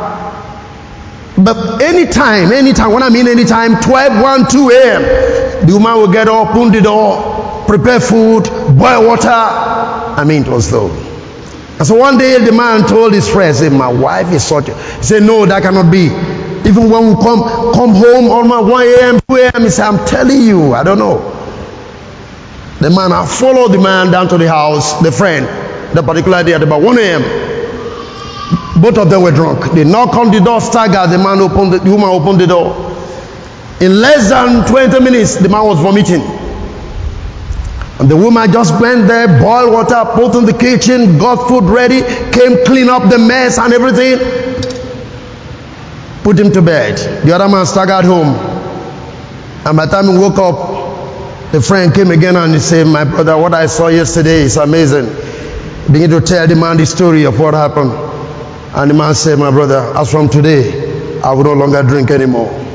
[1.38, 6.28] But anytime, anytime, when I mean anytime, 12, 1, 2 a.m., the woman will get
[6.28, 8.46] up, open the door, prepare food,
[8.76, 9.30] boil water.
[9.30, 10.90] I mean, it was so.
[11.78, 14.74] And so one day the man told his friend, said, My wife is such a.
[14.74, 16.08] He said, No, that cannot be.
[16.66, 17.42] Even when we come
[17.74, 21.20] come home almost 1 a.m., 2 a.m., he said, I'm telling you, I don't know.
[22.80, 25.46] The man, I followed the man down to the house, the friend,
[25.96, 28.82] the particular day at about 1 a.m.
[28.82, 29.74] Both of them were drunk.
[29.74, 31.10] They knocked on the door, staggered.
[31.10, 32.76] The man opened the, the woman opened the door.
[33.82, 36.22] In less than 20 minutes, the man was vomiting.
[38.00, 42.02] And the woman just went there, boiled water, put in the kitchen, got food ready,
[42.32, 44.18] came clean up the mess and everything.
[46.28, 46.98] Put him to bed.
[47.26, 48.36] The other man staggered home.
[49.66, 53.06] And by the time he woke up, the friend came again and he said, My
[53.06, 55.06] brother, what I saw yesterday is amazing.
[55.90, 57.94] Begin to tell the man the story of what happened.
[58.76, 62.67] And the man said, My brother, as from today, I will no longer drink anymore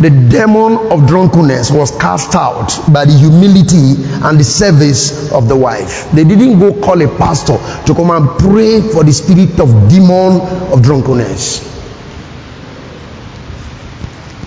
[0.00, 5.56] the demon of drunkenness was cast out by the humility and the service of the
[5.56, 6.10] wife.
[6.12, 10.40] They didn't go call a pastor to come and pray for the spirit of demon
[10.72, 11.74] of drunkenness.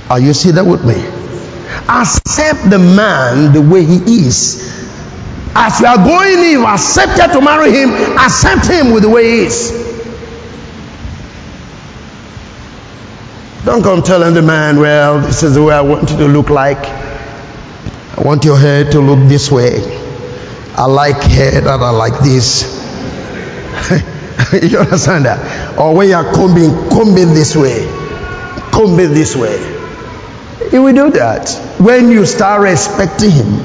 [0.10, 1.20] Are you still there with me?
[1.90, 4.62] accept the man the way he is.
[5.56, 9.24] As you are going in, you accepted to marry him, accept him with the way
[9.24, 9.89] he is.
[13.66, 16.50] Don't come telling the man, well, this is the way I want you to look
[16.50, 16.78] like.
[18.18, 19.82] I want your hair to look this way.
[20.78, 22.64] I like hair that I like this.
[24.64, 25.78] you understand that?
[25.78, 27.86] Or when you are combing, combing this way,
[28.72, 29.58] combing this way.
[30.72, 31.50] He will do that
[31.80, 33.60] when you start respecting him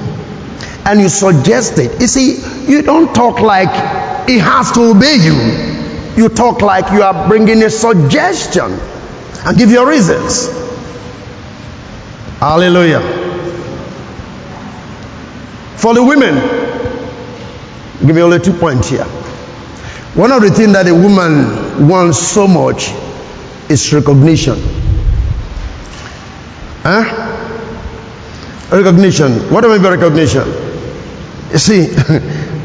[0.85, 2.01] and you suggest it.
[2.01, 6.21] You see, you don't talk like he has to obey you.
[6.21, 8.77] You talk like you are bringing a suggestion
[9.47, 10.49] and give your reasons.
[12.41, 13.01] Hallelujah.
[15.77, 16.35] For the women,
[18.07, 19.05] give me only two points here.
[20.15, 22.93] One of the things that a woman wants so much
[23.69, 24.59] is recognition.
[26.83, 27.03] Huh?
[28.71, 29.33] Recognition.
[29.53, 30.47] What do I mean by recognition?
[31.51, 31.95] You see,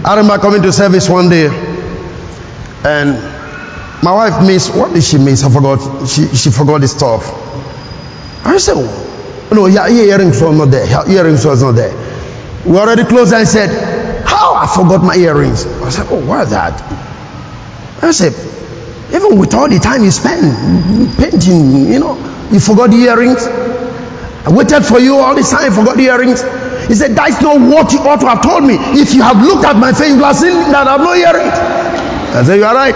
[0.06, 1.48] I remember coming to service one day
[2.84, 3.29] and
[4.02, 5.44] my wife missed, what did she miss?
[5.44, 6.08] I forgot.
[6.08, 7.24] She, she forgot the stuff.
[8.46, 10.88] I said, oh, no, yeah, earrings were not there.
[10.88, 11.94] Your earrings was not there.
[12.66, 13.70] We already closed and said,
[14.26, 14.56] how?
[14.56, 15.66] I forgot my earrings.
[15.66, 16.80] I said, oh, what's that?
[18.02, 18.34] I said,
[19.14, 22.16] even with all the time you spend painting, you know,
[22.52, 23.44] you forgot the earrings.
[23.46, 26.42] I waited for you all this time, forgot the earrings.
[26.88, 28.76] He said, That's not what you ought to have told me.
[28.98, 31.14] If you have looked at my face, you would have seen that I have no
[31.14, 31.54] earrings.
[32.36, 32.96] I said, You are right.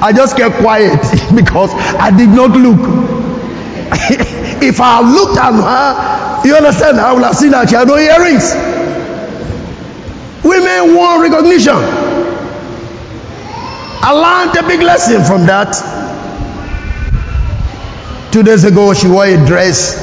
[0.00, 1.00] I just kept quiet
[1.34, 2.80] because I did not look.
[4.62, 7.96] if I looked at her, you understand, I would have seen that she had no
[7.96, 8.54] earrings.
[10.44, 11.74] Women want recognition.
[14.02, 15.74] I learned a big lesson from that.
[18.32, 19.96] Two days ago, she wore a dress.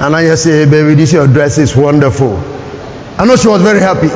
[0.00, 2.36] And I just say, hey, baby, this your dress is wonderful.
[3.18, 4.08] I know she was very happy.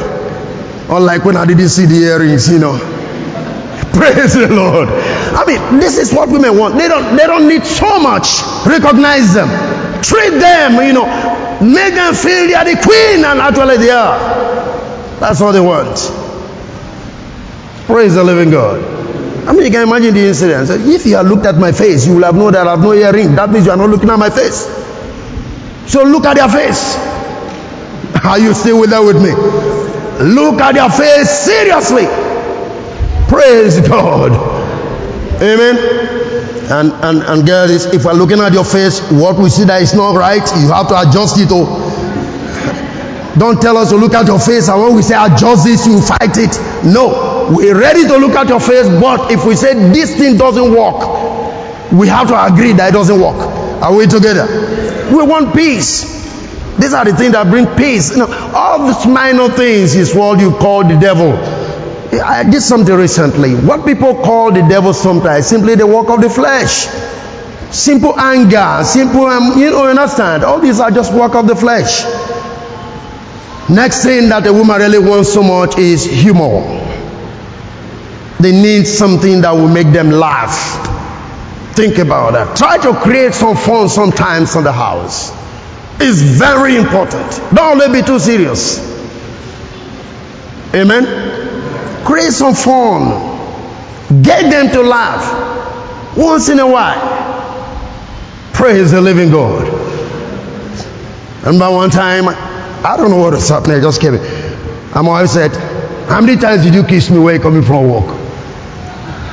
[0.89, 2.79] Unlike when I didn't see the earrings, you know.
[3.93, 4.89] Praise the Lord.
[4.89, 6.77] I mean, this is what women want.
[6.77, 8.41] They don't they don't need so much.
[8.67, 9.49] Recognize them.
[10.03, 11.05] Treat them, you know,
[11.61, 14.19] make them feel they are the queen and actually they are.
[15.21, 15.97] That's what they want.
[17.87, 18.81] Praise the living God.
[19.49, 20.71] I mean, you can imagine the incident.
[20.89, 22.93] If you had looked at my face, you will have known that I have no
[22.93, 23.35] earring.
[23.35, 24.65] That means you are not looking at my face.
[25.91, 26.97] So look at their face.
[28.25, 29.98] Are you still with that with me?
[30.21, 32.07] Look at their face seriously.
[33.29, 34.33] Praise God.
[35.41, 35.77] Amen.
[36.71, 37.87] And and and this.
[37.87, 40.89] If we're looking at your face, what we see that is not right, you have
[40.89, 41.49] to adjust it.
[41.51, 41.99] Oh.
[43.39, 46.01] Don't tell us to look at your face, and when we say adjust this, you
[46.01, 46.59] fight it.
[46.85, 50.75] No, we're ready to look at your face, but if we say this thing doesn't
[50.75, 53.37] work, we have to agree that it doesn't work.
[53.81, 54.47] Are we together?
[55.15, 56.18] We want peace.
[56.79, 58.11] These are the things that bring peace.
[58.13, 61.33] You know, all these minor things is what you call the devil.
[62.23, 63.55] I did something recently.
[63.55, 66.87] What people call the devil sometimes simply the work of the flesh.
[67.71, 70.43] Simple anger, simple, um, you know, you understand?
[70.45, 72.05] All these are just work of the flesh.
[73.69, 76.63] Next thing that a woman really wants so much is humor.
[78.41, 80.87] They need something that will make them laugh.
[81.77, 82.57] Think about that.
[82.57, 85.31] Try to create some fun sometimes in the house.
[86.01, 87.41] It's very important.
[87.55, 88.79] Don't let be too serious.
[90.75, 92.05] Amen.
[92.05, 94.23] Create some fun.
[94.23, 97.17] Get them to laugh once in a while.
[98.53, 99.67] Praise the living God.
[101.45, 103.79] Remember one time, I don't know what was happening.
[103.79, 104.15] I just came.
[104.95, 105.51] I'm always said,
[106.09, 108.07] How many times did you kiss me when coming from work?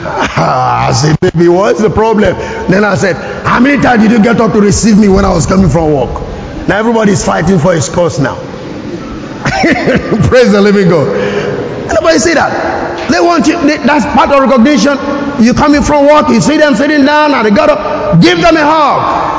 [0.06, 2.36] I said, Baby, what's the problem?
[2.70, 5.34] Then I said, How many times did you get up to receive me when I
[5.34, 6.35] was coming from work?
[6.68, 8.36] Now everybody's fighting for his cause now.
[10.28, 11.08] Praise the living God.
[11.90, 13.10] Anybody see that?
[13.12, 14.98] They want you, they, that's part of recognition.
[15.44, 18.58] You coming from work, you see them sitting down and they got up, give them
[18.58, 19.36] a hug.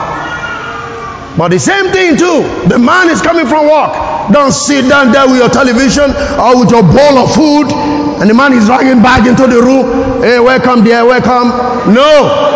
[1.36, 2.46] But the same thing too.
[2.68, 4.30] The man is coming from work.
[4.32, 7.66] Don't sit down there with your television or with your bowl of food
[8.22, 10.22] and the man is dragging back into the room.
[10.22, 11.50] Hey, welcome dear, welcome.
[11.92, 12.54] No.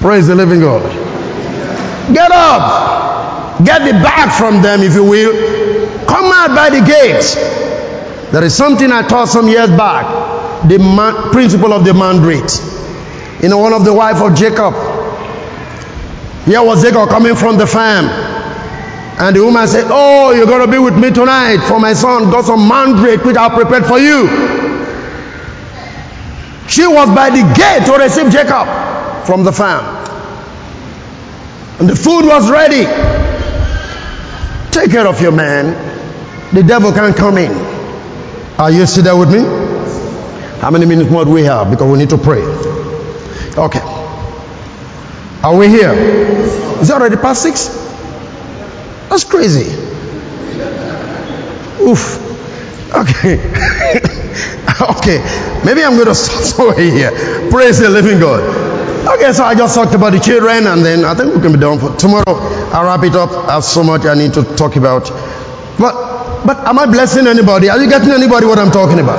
[0.00, 1.07] Praise the living God.
[2.12, 3.64] Get up.
[3.64, 6.06] Get the bag from them, if you will.
[6.06, 7.24] Come out by the gate.
[8.32, 10.68] There is something I taught some years back.
[10.68, 12.50] The man, principle of the mandate.
[13.42, 14.74] You know, one of the wife of Jacob.
[16.44, 18.06] Here was Jacob coming from the farm.
[19.20, 22.30] And the woman said, Oh, you're going to be with me tonight for my son.
[22.30, 24.28] Got some mandrake which I prepared for you.
[26.68, 28.68] She was by the gate to receive Jacob.
[29.28, 30.07] from the farm.
[31.78, 32.84] And the food was ready.
[34.72, 35.74] Take care of your man.
[36.52, 37.52] The devil can't come in.
[38.58, 39.40] Are you still there with me?
[40.60, 41.70] How many minutes more do we have?
[41.70, 42.42] Because we need to pray.
[43.56, 43.80] Okay.
[45.42, 45.92] Are we here?
[45.92, 47.68] Is it already past six?
[49.08, 49.70] That's crazy.
[51.80, 52.18] Oof.
[52.92, 53.38] Okay.
[54.98, 55.62] okay.
[55.64, 57.10] Maybe I'm going to stop somewhere here.
[57.50, 58.67] Praise the living God.
[59.06, 61.58] Okay, so I just talked about the children and then I think we can be
[61.58, 62.24] done for tomorrow.
[62.72, 63.30] I'll wrap it up.
[63.48, 65.08] I have so much I need to talk about.
[65.78, 67.68] But but am I blessing anybody?
[67.68, 69.18] Are you getting anybody what I'm talking about?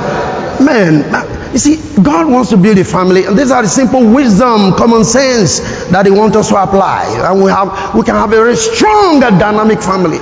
[0.60, 1.04] Man,
[1.52, 5.04] you see, God wants to build a family, and these are the simple wisdom, common
[5.04, 5.60] sense
[5.90, 7.04] that He wants us to apply.
[7.28, 10.18] And we have we can have a very strong and dynamic family.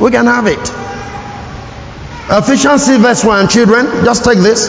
[0.00, 0.60] We can have it.
[2.28, 4.68] Ephesians 6 verse 1, children, just take this.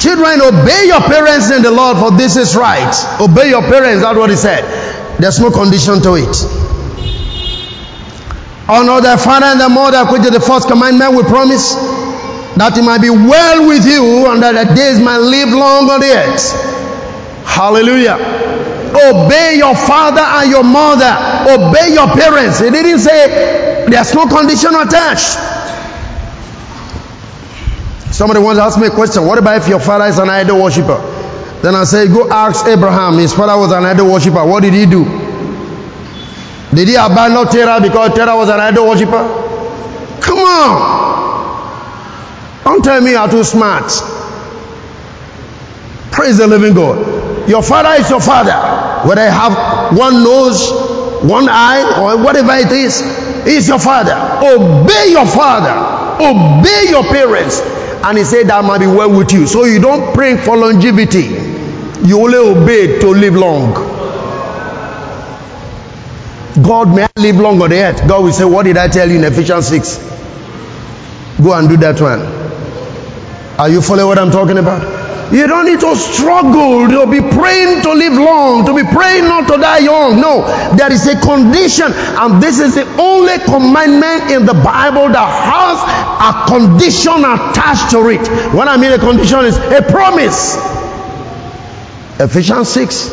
[0.00, 2.88] Children, obey your parents in the Lord, for this is right.
[3.20, 4.64] Obey your parents, that's what he said.
[5.20, 6.32] There's no condition to it.
[8.64, 11.74] Honor thy father and thy mother, which is the first commandment we promise,
[12.56, 16.00] that it might be well with you and that the days might live long on
[16.00, 16.48] the earth.
[17.44, 18.16] Hallelujah.
[19.04, 21.12] Obey your father and your mother.
[21.44, 22.58] Obey your parents.
[22.58, 25.36] He didn't say there's no condition attached.
[28.12, 29.24] Somebody wants to ask me a question.
[29.24, 30.98] What about if your father is an idol worshiper?
[31.62, 33.18] Then I say, go ask Abraham.
[33.18, 34.44] His father was an idol worshiper.
[34.44, 35.04] What did he do?
[36.74, 39.22] Did he abandon Terah because Terah was an idol worshiper?
[40.20, 41.10] Come on.
[42.64, 43.90] Don't tell me you're too smart.
[46.12, 47.48] Praise the living God.
[47.48, 49.08] Your father is your father.
[49.08, 50.70] Whether you have one nose,
[51.22, 53.00] one eye, or whatever it is,
[53.46, 54.14] is your father.
[54.44, 55.74] Obey your father.
[56.22, 57.60] Obey your parents.
[58.02, 59.46] And he said that might be well with you.
[59.46, 61.24] So you don't pray for longevity.
[62.06, 63.74] You only obey to live long.
[66.62, 68.06] God may I live long on the earth.
[68.08, 69.98] God will say, What did I tell you in Ephesians 6?
[71.42, 72.20] Go and do that one.
[73.58, 74.99] Are you following what I'm talking about?
[75.32, 79.46] You don't need to struggle to be praying to live long, to be praying not
[79.46, 80.20] to die young.
[80.20, 80.42] No,
[80.76, 85.78] there is a condition, and this is the only commandment in the Bible that has
[86.18, 88.26] a condition attached to it.
[88.52, 90.56] What I mean, a condition is a promise.
[92.18, 93.08] Ephesians 6,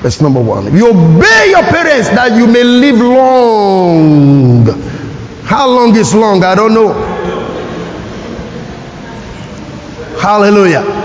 [0.00, 0.74] verse number 1.
[0.74, 4.64] You obey your parents that you may live long.
[5.44, 6.42] How long is long?
[6.42, 6.92] I don't know.
[10.18, 10.97] Hallelujah.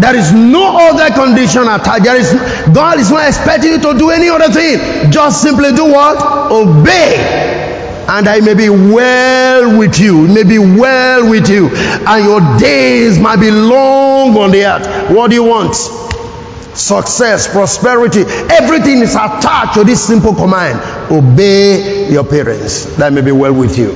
[0.00, 2.04] There is no other condition attached.
[2.04, 2.32] There is
[2.72, 5.10] God is not expecting you to do any other thing.
[5.10, 6.16] Just simply do what?
[6.52, 7.66] Obey.
[8.08, 10.26] And I may be well with you.
[10.28, 11.68] May be well with you.
[11.68, 15.10] And your days might be long on the earth.
[15.14, 15.74] What do you want?
[15.74, 18.22] Success, prosperity.
[18.22, 20.80] Everything is attached to this simple command.
[21.10, 22.84] Obey your parents.
[22.96, 23.92] That may be well with you.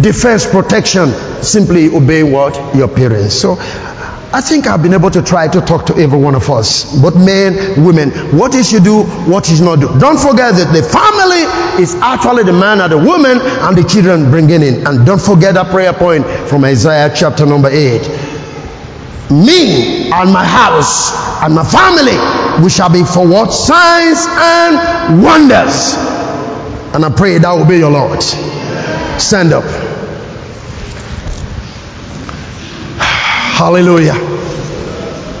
[0.00, 1.10] Defense, protection.
[1.42, 2.76] Simply obey what?
[2.76, 3.34] Your parents.
[3.34, 3.56] So
[4.34, 7.16] I think I've been able to try to talk to every one of us, both
[7.16, 9.88] men, women, what is you do, what is not do.
[10.00, 11.44] Don't forget that the family
[11.82, 14.86] is actually the man and the woman and the children bringing in.
[14.86, 18.00] And don't forget that prayer point from Isaiah chapter number 8.
[19.30, 21.12] Me and my house
[21.42, 22.16] and my family,
[22.64, 23.52] we shall be for what?
[23.52, 25.92] Signs and wonders.
[26.94, 28.22] And I pray that will be your Lord.
[29.20, 29.81] Stand up.
[33.62, 34.14] Hallelujah.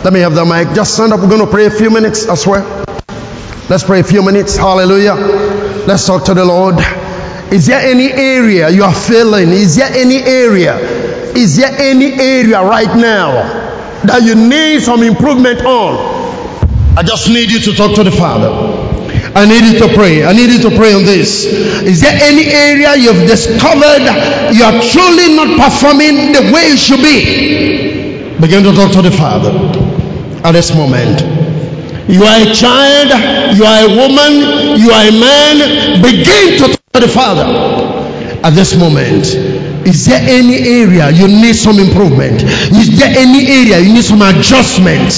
[0.04, 0.76] Let me have the mic.
[0.76, 1.18] Just stand up.
[1.18, 2.62] We're going to pray a few minutes I swear.
[3.68, 4.54] Let's pray a few minutes.
[4.56, 5.16] Hallelujah.
[5.88, 6.76] Let's talk to the Lord.
[7.52, 9.48] Is there any area you are feeling?
[9.48, 10.78] Is there any area?
[11.34, 13.42] Is there any area right now
[14.04, 16.96] that you need some improvement on?
[16.96, 18.54] I just need you to talk to the Father.
[19.34, 20.24] I need you to pray.
[20.24, 21.44] I need you to pray on this.
[21.44, 24.06] Is there any area you've discovered
[24.54, 28.01] you are truly not performing the way it should be?
[28.42, 29.52] Begin to talk to the Father
[30.42, 31.20] at this moment.
[32.10, 36.02] You are a child, you are a woman, you are a man.
[36.02, 37.46] Begin to talk to the Father
[38.42, 39.26] at this moment.
[39.86, 42.42] Is there any area you need some improvement?
[42.42, 45.12] Is there any area you need some adjustment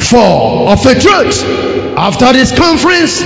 [0.00, 0.70] for?
[0.72, 1.44] Of a truth,
[1.98, 3.20] after this conference,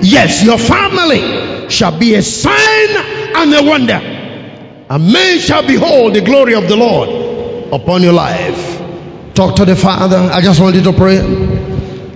[0.00, 2.88] yes, your family shall be a sign
[3.34, 4.00] and a wonder.
[4.90, 7.23] And men shall behold the glory of the Lord
[7.74, 8.80] upon your life.
[9.34, 10.16] Talk to the Father.
[10.16, 11.18] I just want you to pray.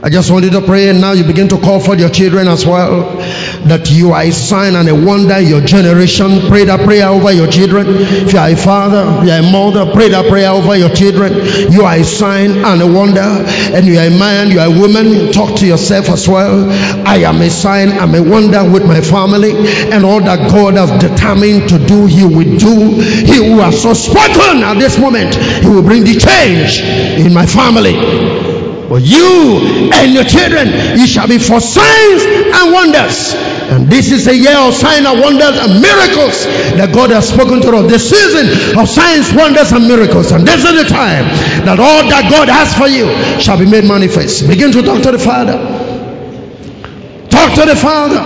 [0.01, 2.47] I just want you to pray, and now you begin to call for your children
[2.47, 3.19] as well.
[3.67, 6.49] That you are a sign and a wonder your generation.
[6.49, 7.87] Pray that prayer over your children.
[7.89, 11.33] If you are a father, you are a mother, pray that prayer over your children.
[11.73, 14.79] You are a sign and a wonder, and you are a man, you are a
[14.79, 15.33] woman.
[15.33, 16.71] Talk to yourself as well.
[17.07, 19.53] I am a sign, I'm a wonder with my family,
[19.93, 23.01] and all that God has determined to do, He will do.
[23.01, 27.47] He who has so spoken at this moment, He will bring the change in my
[27.47, 28.48] family.
[28.89, 33.37] But you and your children, you shall be for signs and wonders.
[33.69, 36.49] And this is a year of signs and wonders and miracles
[36.81, 37.93] that God has spoken to us.
[37.93, 40.33] The season of signs, wonders, and miracles.
[40.33, 41.29] And this is the time
[41.69, 44.49] that all that God has for you shall be made manifest.
[44.49, 45.61] Begin to talk to the Father.
[47.29, 48.25] Talk to the Father.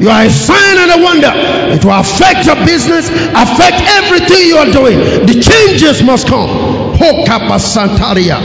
[0.00, 1.30] You are a sign and a wonder.
[1.76, 4.96] It will affect your business, affect everything you are doing.
[5.28, 6.72] The changes must come.
[7.02, 8.38] Santaria.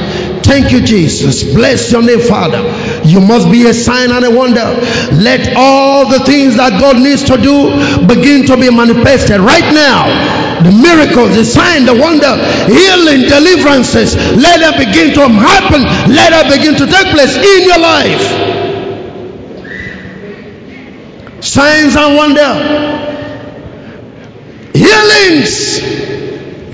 [0.47, 1.43] Thank you, Jesus.
[1.43, 2.63] Bless your name, Father.
[3.03, 4.63] You must be a sign and a wonder.
[5.11, 7.67] Let all the things that God needs to do
[8.07, 10.07] begin to be manifested right now.
[10.63, 12.31] The miracles, the sign, the wonder,
[12.71, 15.83] healing, deliverances, let them begin to happen.
[16.15, 18.23] Let them begin to take place in your life.
[21.43, 22.51] Signs and wonder,
[24.71, 25.83] healings.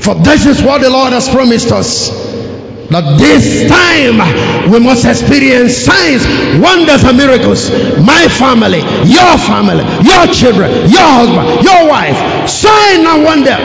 [0.05, 2.32] For this is what the Lord has promised us.
[2.93, 4.21] That this time
[4.69, 6.21] we must experience signs,
[6.61, 7.73] wonders, and miracles.
[7.97, 12.13] My family, your family, your children, your husband, your wife,
[12.45, 13.57] sign and wonder.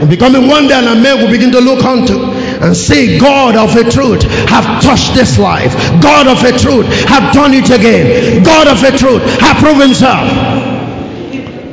[0.00, 3.90] And becoming wonder and men will begin to look unto and say, God of a
[3.90, 5.74] truth have touched this life.
[6.00, 8.42] God of a truth have done it again.
[8.42, 10.61] God of a truth have proven himself.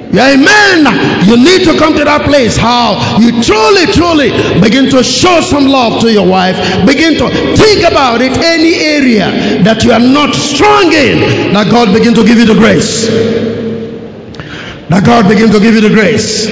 [0.09, 0.89] Amen.
[1.29, 5.69] You need to come to that place how you truly, truly begin to show some
[5.69, 6.57] love to your wife.
[6.85, 11.93] Begin to think about it, any area that you are not strong in, that God
[11.93, 13.05] begin to give you the grace.
[14.89, 16.49] That God begin to give you the grace.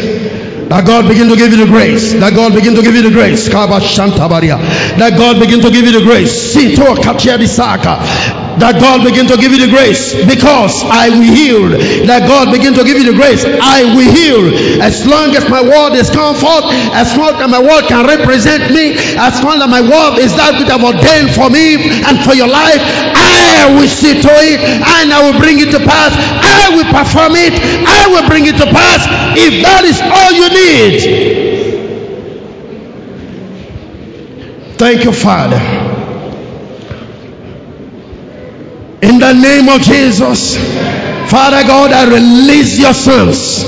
[0.70, 2.14] That God begin to give you the grace.
[2.14, 3.50] That God begin to give you the grace.
[5.02, 6.54] That God begin to give you the grace.
[8.58, 11.70] That God begin to give you the grace because I will heal.
[12.10, 13.46] That God begin to give you the grace.
[13.46, 14.50] I will heal.
[14.82, 16.66] As long as my word is comfort,
[16.98, 20.58] as long as my word can represent me, as long as my word is that
[20.58, 25.14] which I've ordained for me and for your life, I will see to it and
[25.14, 26.18] I will bring it to pass.
[26.42, 27.54] I will perform it.
[27.86, 29.06] I will bring it to pass.
[29.38, 30.98] If that is all you need.
[34.78, 35.87] Thank you, Father.
[39.00, 40.58] In the name of Jesus,
[41.30, 43.62] Father God, I release your sons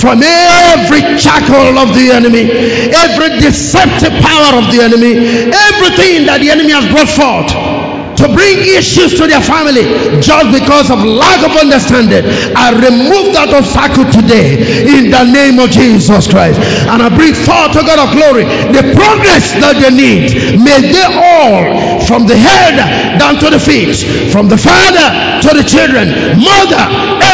[0.00, 2.46] from every shackle of the enemy,
[2.94, 7.50] every deceptive power of the enemy, everything that the enemy has brought forth
[8.16, 9.84] to bring issues to their family
[10.22, 12.22] just because of lack of understanding.
[12.54, 16.56] I remove that obstacle today in the name of Jesus Christ.
[16.86, 20.56] And I bring forth to God of glory the progress that they need.
[20.62, 22.76] May they all, from the head
[23.18, 23.96] down to the feet,
[24.30, 26.08] from the father to the children,
[26.40, 26.84] mother,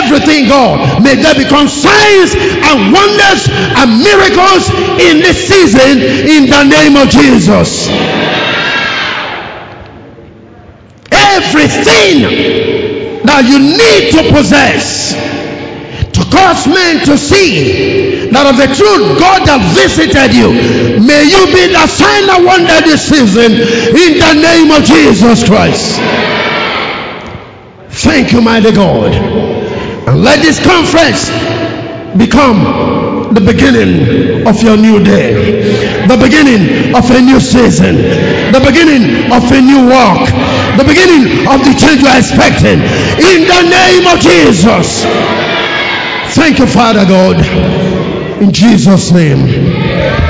[0.02, 6.64] everything, God, may there become signs and wonders and miracles in this season in the
[6.64, 7.88] name of Jesus.
[11.40, 12.22] everything
[13.24, 15.14] that you need to possess
[16.30, 20.54] cause men to see that of the truth God has visited you.
[21.02, 25.98] May you be the sign and wonder this season in the name of Jesus Christ.
[28.02, 29.12] Thank you, mighty God.
[29.12, 31.28] And let this conference
[32.16, 37.96] become the beginning of your new day, the beginning of a new season,
[38.50, 40.26] the beginning of a new walk,
[40.78, 42.82] the beginning of the change you are expecting.
[43.22, 45.49] In the name of Jesus.
[46.32, 48.40] Thank you, Father God.
[48.40, 50.29] In Jesus' name.